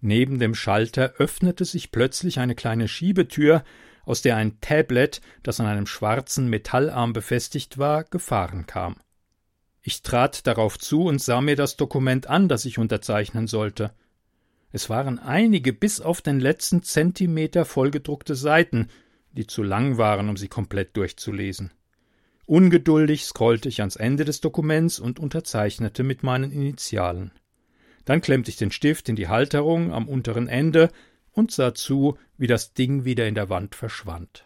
Neben 0.00 0.38
dem 0.38 0.54
Schalter 0.54 1.12
öffnete 1.18 1.66
sich 1.66 1.92
plötzlich 1.92 2.38
eine 2.40 2.54
kleine 2.54 2.88
Schiebetür, 2.88 3.62
aus 4.04 4.22
der 4.22 4.36
ein 4.36 4.60
Tablet, 4.60 5.20
das 5.42 5.60
an 5.60 5.66
einem 5.66 5.86
schwarzen 5.86 6.48
Metallarm 6.48 7.12
befestigt 7.12 7.78
war, 7.78 8.04
gefahren 8.04 8.66
kam. 8.66 8.96
Ich 9.82 10.02
trat 10.02 10.46
darauf 10.46 10.78
zu 10.78 11.04
und 11.04 11.20
sah 11.20 11.40
mir 11.40 11.56
das 11.56 11.76
Dokument 11.76 12.28
an, 12.28 12.48
das 12.48 12.64
ich 12.64 12.78
unterzeichnen 12.78 13.46
sollte. 13.46 13.92
Es 14.70 14.88
waren 14.88 15.18
einige 15.18 15.72
bis 15.72 16.00
auf 16.00 16.22
den 16.22 16.40
letzten 16.40 16.82
Zentimeter 16.82 17.64
vollgedruckte 17.64 18.34
Seiten, 18.34 18.88
die 19.32 19.46
zu 19.46 19.62
lang 19.62 19.98
waren, 19.98 20.28
um 20.28 20.36
sie 20.36 20.48
komplett 20.48 20.96
durchzulesen. 20.96 21.72
Ungeduldig 22.46 23.24
scrollte 23.24 23.68
ich 23.68 23.80
ans 23.80 23.96
Ende 23.96 24.24
des 24.24 24.40
Dokuments 24.40 24.98
und 24.98 25.18
unterzeichnete 25.18 26.02
mit 26.02 26.22
meinen 26.22 26.52
Initialen. 26.52 27.32
Dann 28.04 28.20
klemmte 28.20 28.50
ich 28.50 28.56
den 28.56 28.72
Stift 28.72 29.08
in 29.08 29.16
die 29.16 29.28
Halterung 29.28 29.92
am 29.92 30.08
unteren 30.08 30.48
Ende 30.48 30.90
und 31.32 31.50
sah 31.50 31.74
zu, 31.74 32.18
wie 32.36 32.46
das 32.46 32.74
Ding 32.74 33.04
wieder 33.04 33.26
in 33.26 33.34
der 33.34 33.48
Wand 33.48 33.74
verschwand. 33.74 34.44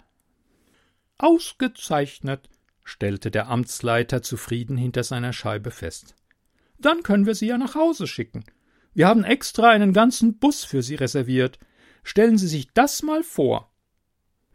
Ausgezeichnet, 1.19 2.49
stellte 2.85 3.31
der 3.31 3.49
Amtsleiter 3.49 4.23
zufrieden 4.23 4.77
hinter 4.77 5.03
seiner 5.03 5.33
Scheibe 5.33 5.71
fest. 5.71 6.15
Dann 6.79 7.03
können 7.03 7.27
wir 7.27 7.35
Sie 7.35 7.47
ja 7.47 7.59
nach 7.59 7.75
Hause 7.75 8.07
schicken. 8.07 8.45
Wir 8.95 9.09
haben 9.09 9.25
extra 9.25 9.71
einen 9.71 9.93
ganzen 9.93 10.39
Bus 10.39 10.65
für 10.65 10.83
Sie 10.83 10.95
reserviert. 10.95 11.59
Stellen 12.05 12.39
Sie 12.39 12.47
sich 12.47 12.73
das 12.73 13.03
mal 13.03 13.25
vor. 13.25 13.73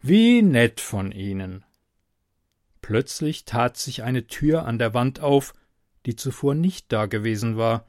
Wie 0.00 0.40
nett 0.40 0.80
von 0.80 1.12
Ihnen, 1.12 1.64
Plötzlich 2.82 3.44
tat 3.44 3.76
sich 3.76 4.02
eine 4.02 4.26
Tür 4.26 4.66
an 4.66 4.78
der 4.78 4.92
Wand 4.92 5.20
auf, 5.20 5.54
die 6.04 6.16
zuvor 6.16 6.54
nicht 6.54 6.92
da 6.92 7.06
gewesen 7.06 7.56
war. 7.56 7.86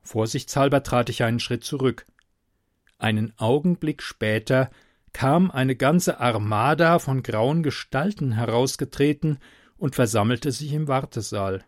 Vorsichtshalber 0.00 0.82
trat 0.82 1.10
ich 1.10 1.22
einen 1.22 1.40
Schritt 1.40 1.62
zurück. 1.62 2.06
Einen 2.98 3.32
Augenblick 3.38 4.02
später 4.02 4.70
kam 5.12 5.50
eine 5.50 5.76
ganze 5.76 6.20
Armada 6.20 6.98
von 6.98 7.22
grauen 7.22 7.62
Gestalten 7.62 8.32
herausgetreten 8.32 9.38
und 9.76 9.94
versammelte 9.94 10.52
sich 10.52 10.72
im 10.72 10.88
Wartesaal. 10.88 11.64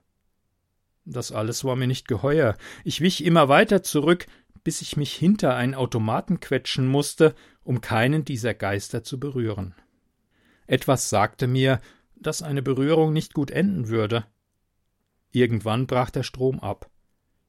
Das 1.04 1.32
alles 1.32 1.64
war 1.64 1.76
mir 1.76 1.86
nicht 1.86 2.08
geheuer. 2.08 2.56
Ich 2.84 3.00
wich 3.00 3.24
immer 3.24 3.48
weiter 3.48 3.82
zurück, 3.82 4.26
bis 4.62 4.82
ich 4.82 4.96
mich 4.96 5.12
hinter 5.14 5.54
einen 5.56 5.74
Automaten 5.74 6.40
quetschen 6.40 6.86
musste, 6.86 7.34
um 7.62 7.80
keinen 7.80 8.24
dieser 8.24 8.54
Geister 8.54 9.02
zu 9.02 9.18
berühren. 9.18 9.74
Etwas 10.66 11.08
sagte 11.08 11.46
mir, 11.46 11.80
dass 12.16 12.42
eine 12.42 12.62
Berührung 12.62 13.12
nicht 13.12 13.34
gut 13.34 13.50
enden 13.50 13.88
würde. 13.88 14.26
Irgendwann 15.32 15.86
brach 15.86 16.10
der 16.10 16.22
Strom 16.22 16.60
ab. 16.60 16.90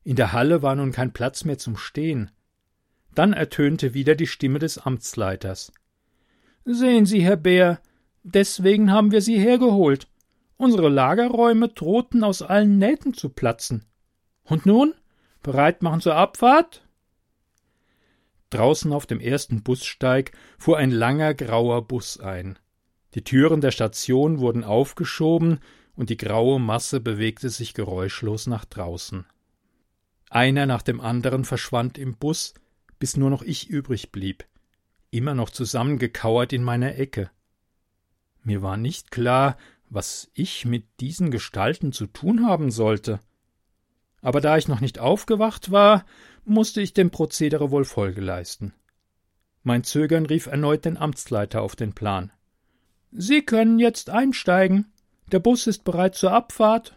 In 0.04 0.16
der 0.16 0.34
Halle 0.34 0.62
war 0.62 0.76
nun 0.76 0.92
kein 0.92 1.14
Platz 1.14 1.44
mehr 1.44 1.58
zum 1.58 1.78
Stehen. 1.78 2.32
Dann 3.16 3.34
ertönte 3.34 3.94
wieder 3.94 4.16
die 4.16 4.28
Stimme 4.28 4.60
des 4.60 4.78
Amtsleiters. 4.78 5.72
Sehen 6.64 7.06
Sie, 7.06 7.22
Herr 7.22 7.38
Bär, 7.38 7.82
deswegen 8.24 8.92
haben 8.92 9.12
wir 9.12 9.22
Sie 9.22 9.38
hergeholt. 9.38 10.08
Unsere 10.58 10.90
Lagerräume 10.90 11.70
drohten 11.70 12.24
aus 12.24 12.42
allen 12.42 12.78
Nähten 12.78 13.14
zu 13.14 13.30
platzen. 13.30 13.86
Und 14.44 14.66
nun? 14.66 14.94
Bereit 15.42 15.82
machen 15.82 16.02
zur 16.02 16.16
Abfahrt? 16.16 16.88
Draußen 18.52 18.94
auf 18.94 19.08
dem 19.08 19.20
ersten 19.20 19.64
Bussteig 19.64 20.34
fuhr 20.60 20.78
ein 20.78 20.92
langer 20.92 21.34
grauer 21.34 21.88
Bus 21.88 22.20
ein. 22.20 22.60
Die 23.16 23.24
Türen 23.24 23.62
der 23.62 23.72
Station 23.72 24.40
wurden 24.40 24.64
aufgeschoben 24.64 25.60
und 25.96 26.10
die 26.10 26.18
graue 26.18 26.60
Masse 26.60 27.00
bewegte 27.00 27.50
sich 27.50 27.74
geräuschlos 27.74 28.48
nach 28.48 28.66
draußen. 28.66 29.26
Einer 30.30 30.66
nach 30.66 30.82
dem 30.82 31.02
anderen 31.02 31.44
verschwand 31.44 31.98
im 31.98 32.16
Bus, 32.16 32.54
bis 33.02 33.18
nur 33.18 33.32
noch 33.32 33.42
ich 33.42 33.68
übrig 33.68 34.12
blieb, 34.12 34.46
immer 35.10 35.34
noch 35.34 35.50
zusammengekauert 35.50 36.54
in 36.54 36.62
meiner 36.62 37.00
Ecke. 37.00 37.32
Mir 38.44 38.62
war 38.62 38.78
nicht 38.78 39.10
klar, 39.10 39.58
was 39.90 40.30
ich 40.36 40.66
mit 40.66 40.86
diesen 41.00 41.32
Gestalten 41.32 41.94
zu 41.94 42.06
tun 42.06 42.46
haben 42.46 42.70
sollte. 42.70 43.20
Aber 44.22 44.40
da 44.40 44.56
ich 44.56 44.68
noch 44.68 44.82
nicht 44.82 45.00
aufgewacht 45.00 45.72
war, 45.72 46.06
musste 46.46 46.80
ich 46.80 46.94
dem 46.94 47.10
Prozedere 47.10 47.72
wohl 47.72 47.86
Folge 47.86 48.22
leisten. 48.22 48.72
Mein 49.64 49.84
Zögern 49.84 50.28
rief 50.28 50.46
erneut 50.46 50.86
den 50.86 50.98
Amtsleiter 50.98 51.64
auf 51.64 51.76
den 51.76 51.94
Plan. 51.94 52.32
Sie 53.12 53.42
können 53.42 53.80
jetzt 53.80 54.12
einsteigen. 54.12 54.92
Der 55.32 55.40
Bus 55.40 55.66
ist 55.66 55.84
bereit 55.86 56.14
zur 56.14 56.34
Abfahrt. 56.34 56.96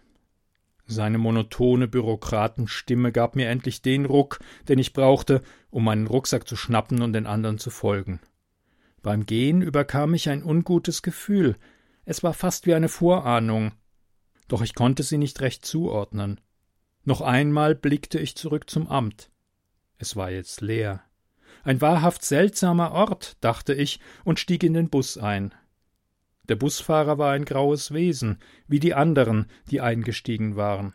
Seine 0.86 1.18
monotone 1.18 1.88
Bürokratenstimme 1.88 3.10
gab 3.10 3.36
mir 3.36 3.48
endlich 3.48 3.80
den 3.80 4.04
Ruck, 4.04 4.40
den 4.68 4.78
ich 4.78 4.92
brauchte, 4.92 5.42
um 5.70 5.84
meinen 5.84 6.06
Rucksack 6.06 6.46
zu 6.46 6.56
schnappen 6.56 7.00
und 7.00 7.14
den 7.14 7.26
anderen 7.26 7.58
zu 7.58 7.70
folgen. 7.70 8.20
Beim 9.02 9.26
Gehen 9.26 9.62
überkam 9.62 10.10
mich 10.10 10.28
ein 10.28 10.42
ungutes 10.42 11.02
Gefühl. 11.02 11.56
Es 12.04 12.22
war 12.22 12.34
fast 12.34 12.66
wie 12.66 12.74
eine 12.74 12.88
Vorahnung. 12.88 13.72
Doch 14.48 14.62
ich 14.62 14.74
konnte 14.74 15.02
sie 15.02 15.18
nicht 15.18 15.40
recht 15.40 15.64
zuordnen. 15.64 16.40
Noch 17.04 17.20
einmal 17.20 17.74
blickte 17.74 18.18
ich 18.18 18.36
zurück 18.36 18.68
zum 18.68 18.86
Amt. 18.88 19.30
Es 19.98 20.16
war 20.16 20.30
jetzt 20.30 20.60
leer. 20.60 21.02
Ein 21.62 21.80
wahrhaft 21.80 22.24
seltsamer 22.24 22.92
Ort, 22.92 23.36
dachte 23.40 23.72
ich 23.72 24.00
und 24.24 24.38
stieg 24.38 24.62
in 24.62 24.74
den 24.74 24.90
Bus 24.90 25.16
ein. 25.16 25.54
Der 26.48 26.56
Busfahrer 26.56 27.18
war 27.18 27.32
ein 27.32 27.44
graues 27.44 27.92
Wesen, 27.92 28.38
wie 28.68 28.80
die 28.80 28.94
anderen, 28.94 29.46
die 29.70 29.80
eingestiegen 29.80 30.56
waren. 30.56 30.92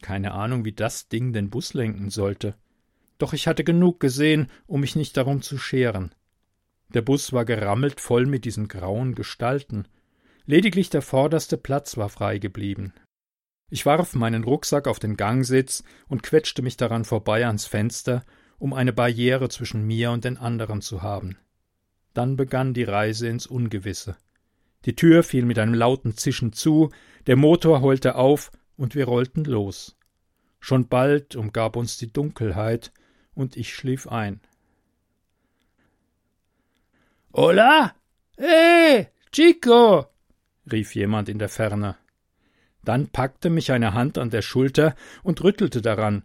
Keine 0.00 0.32
Ahnung, 0.32 0.64
wie 0.64 0.72
das 0.72 1.08
Ding 1.08 1.32
den 1.32 1.50
Bus 1.50 1.74
lenken 1.74 2.10
sollte. 2.10 2.54
Doch 3.18 3.34
ich 3.34 3.46
hatte 3.46 3.64
genug 3.64 4.00
gesehen, 4.00 4.48
um 4.66 4.80
mich 4.80 4.96
nicht 4.96 5.16
darum 5.16 5.42
zu 5.42 5.58
scheren. 5.58 6.14
Der 6.94 7.02
Bus 7.02 7.32
war 7.32 7.44
gerammelt 7.44 8.00
voll 8.00 8.26
mit 8.26 8.44
diesen 8.44 8.68
grauen 8.68 9.14
Gestalten. 9.14 9.86
Lediglich 10.44 10.90
der 10.90 11.02
vorderste 11.02 11.56
Platz 11.56 11.96
war 11.96 12.08
frei 12.08 12.38
geblieben. 12.38 12.92
Ich 13.70 13.86
warf 13.86 14.14
meinen 14.14 14.44
Rucksack 14.44 14.86
auf 14.88 14.98
den 14.98 15.16
Gangsitz 15.16 15.84
und 16.08 16.22
quetschte 16.22 16.62
mich 16.62 16.76
daran 16.76 17.04
vorbei 17.04 17.46
ans 17.46 17.64
Fenster, 17.64 18.24
um 18.58 18.74
eine 18.74 18.92
Barriere 18.92 19.48
zwischen 19.48 19.86
mir 19.86 20.10
und 20.10 20.24
den 20.24 20.36
anderen 20.36 20.82
zu 20.82 21.02
haben. 21.02 21.38
Dann 22.12 22.36
begann 22.36 22.74
die 22.74 22.84
Reise 22.84 23.28
ins 23.28 23.46
Ungewisse. 23.46 24.16
Die 24.84 24.96
Tür 24.96 25.22
fiel 25.22 25.44
mit 25.44 25.58
einem 25.58 25.74
lauten 25.74 26.16
Zischen 26.16 26.52
zu, 26.52 26.90
der 27.26 27.36
Motor 27.36 27.80
heulte 27.80 28.16
auf 28.16 28.50
und 28.76 28.94
wir 28.94 29.04
rollten 29.04 29.44
los. 29.44 29.96
Schon 30.60 30.88
bald 30.88 31.36
umgab 31.36 31.76
uns 31.76 31.98
die 31.98 32.12
Dunkelheit 32.12 32.92
und 33.34 33.56
ich 33.56 33.74
schlief 33.74 34.06
ein. 34.08 34.40
Hola! 37.32 37.94
Hey, 38.36 39.08
Chico! 39.30 40.06
rief 40.70 40.94
jemand 40.94 41.28
in 41.28 41.38
der 41.38 41.48
Ferne. 41.48 41.96
Dann 42.84 43.08
packte 43.08 43.50
mich 43.50 43.72
eine 43.72 43.94
Hand 43.94 44.18
an 44.18 44.30
der 44.30 44.42
Schulter 44.42 44.94
und 45.22 45.42
rüttelte 45.42 45.82
daran. 45.82 46.24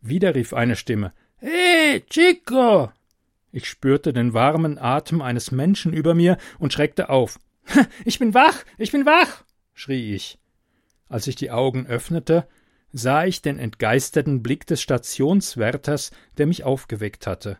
Wieder 0.00 0.34
rief 0.34 0.52
eine 0.52 0.76
Stimme 0.76 1.12
Hey, 1.40 2.04
Chico. 2.10 2.92
Ich 3.52 3.68
spürte 3.68 4.12
den 4.12 4.34
warmen 4.34 4.76
Atem 4.76 5.22
eines 5.22 5.52
Menschen 5.52 5.92
über 5.92 6.14
mir 6.14 6.36
und 6.58 6.72
schreckte 6.72 7.10
auf. 7.10 7.38
Ich 8.04 8.18
bin 8.18 8.34
wach, 8.34 8.64
ich 8.78 8.92
bin 8.92 9.06
wach. 9.06 9.44
schrie 9.74 10.14
ich. 10.14 10.38
Als 11.08 11.26
ich 11.26 11.36
die 11.36 11.50
Augen 11.50 11.86
öffnete, 11.86 12.46
sah 12.92 13.24
ich 13.24 13.42
den 13.42 13.58
entgeisterten 13.58 14.42
Blick 14.42 14.66
des 14.66 14.80
Stationswärters, 14.82 16.10
der 16.36 16.46
mich 16.46 16.64
aufgeweckt 16.64 17.26
hatte. 17.26 17.58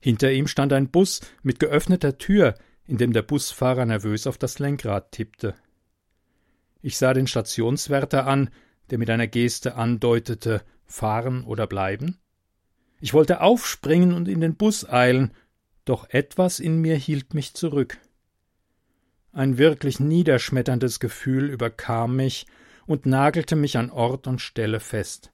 Hinter 0.00 0.32
ihm 0.32 0.46
stand 0.46 0.72
ein 0.72 0.90
Bus 0.90 1.20
mit 1.42 1.58
geöffneter 1.58 2.18
Tür, 2.18 2.54
in 2.86 2.98
dem 2.98 3.12
der 3.12 3.22
Busfahrer 3.22 3.86
nervös 3.86 4.26
auf 4.26 4.38
das 4.38 4.58
Lenkrad 4.58 5.12
tippte. 5.12 5.54
Ich 6.82 6.98
sah 6.98 7.14
den 7.14 7.26
Stationswärter 7.26 8.26
an, 8.26 8.50
der 8.90 8.98
mit 8.98 9.08
einer 9.08 9.26
Geste 9.26 9.76
andeutete 9.76 10.62
fahren 10.84 11.44
oder 11.44 11.66
bleiben. 11.66 12.18
Ich 13.00 13.14
wollte 13.14 13.40
aufspringen 13.40 14.12
und 14.12 14.28
in 14.28 14.40
den 14.40 14.56
Bus 14.56 14.88
eilen, 14.88 15.32
doch 15.84 16.08
etwas 16.10 16.60
in 16.60 16.80
mir 16.80 16.96
hielt 16.96 17.34
mich 17.34 17.54
zurück. 17.54 17.98
Ein 19.34 19.58
wirklich 19.58 19.98
niederschmetterndes 19.98 21.00
Gefühl 21.00 21.50
überkam 21.50 22.14
mich 22.14 22.46
und 22.86 23.04
nagelte 23.04 23.56
mich 23.56 23.76
an 23.76 23.90
Ort 23.90 24.28
und 24.28 24.40
Stelle 24.40 24.78
fest. 24.78 25.32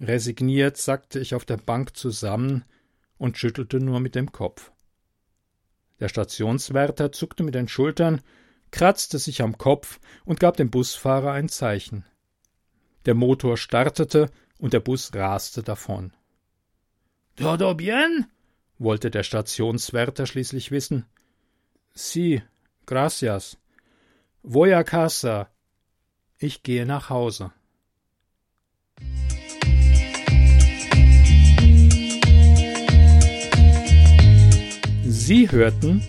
Resigniert 0.00 0.76
sackte 0.76 1.18
ich 1.18 1.34
auf 1.34 1.44
der 1.44 1.56
Bank 1.56 1.96
zusammen 1.96 2.64
und 3.18 3.36
schüttelte 3.36 3.80
nur 3.80 3.98
mit 3.98 4.14
dem 4.14 4.30
Kopf. 4.30 4.70
Der 5.98 6.08
Stationswärter 6.08 7.10
zuckte 7.10 7.42
mit 7.42 7.56
den 7.56 7.66
Schultern, 7.66 8.20
kratzte 8.70 9.18
sich 9.18 9.42
am 9.42 9.58
Kopf 9.58 9.98
und 10.24 10.38
gab 10.38 10.56
dem 10.56 10.70
Busfahrer 10.70 11.32
ein 11.32 11.48
Zeichen. 11.48 12.04
Der 13.06 13.14
Motor 13.14 13.56
startete 13.56 14.30
und 14.58 14.72
der 14.72 14.80
Bus 14.80 15.12
raste 15.16 15.64
davon. 15.64 16.12
Todo 17.34 17.74
bien? 17.74 18.28
wollte 18.78 19.10
der 19.10 19.24
Stationswärter 19.24 20.26
schließlich 20.26 20.70
wissen. 20.70 21.06
Si, 21.92 22.40
gracias. 22.86 23.58
Voy 24.42 24.72
a 24.72 24.84
casa. 24.84 25.48
Ich 26.38 26.62
gehe 26.62 26.86
nach 26.86 27.10
Hause. 27.10 27.52
Sie 35.04 35.50
hörten 35.50 36.02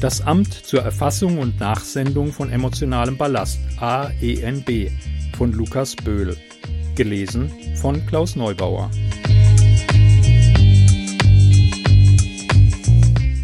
das 0.00 0.20
Amt 0.20 0.52
zur 0.52 0.82
Erfassung 0.82 1.38
und 1.38 1.60
Nachsendung 1.60 2.32
von 2.32 2.50
emotionalem 2.50 3.16
Ballast 3.16 3.60
AENB 3.78 4.90
von 5.36 5.52
Lukas 5.52 5.96
Böhl. 5.96 6.36
Gelesen 6.94 7.50
von 7.76 8.04
Klaus 8.06 8.36
Neubauer. 8.36 8.90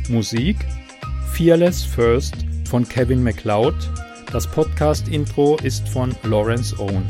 Musik 0.09 0.57
Fearless 1.33 1.83
First 1.83 2.47
von 2.68 2.87
Kevin 2.87 3.22
MacLeod. 3.22 3.74
Das 4.31 4.46
Podcast-Intro 4.46 5.57
ist 5.62 5.88
von 5.88 6.14
Lawrence 6.22 6.78
Owen. 6.78 7.07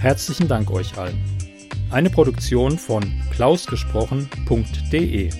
Herzlichen 0.00 0.48
Dank 0.48 0.68
euch 0.70 0.98
allen. 0.98 1.22
Eine 1.90 2.10
Produktion 2.10 2.76
von 2.76 3.04
klausgesprochen.de. 3.30 5.30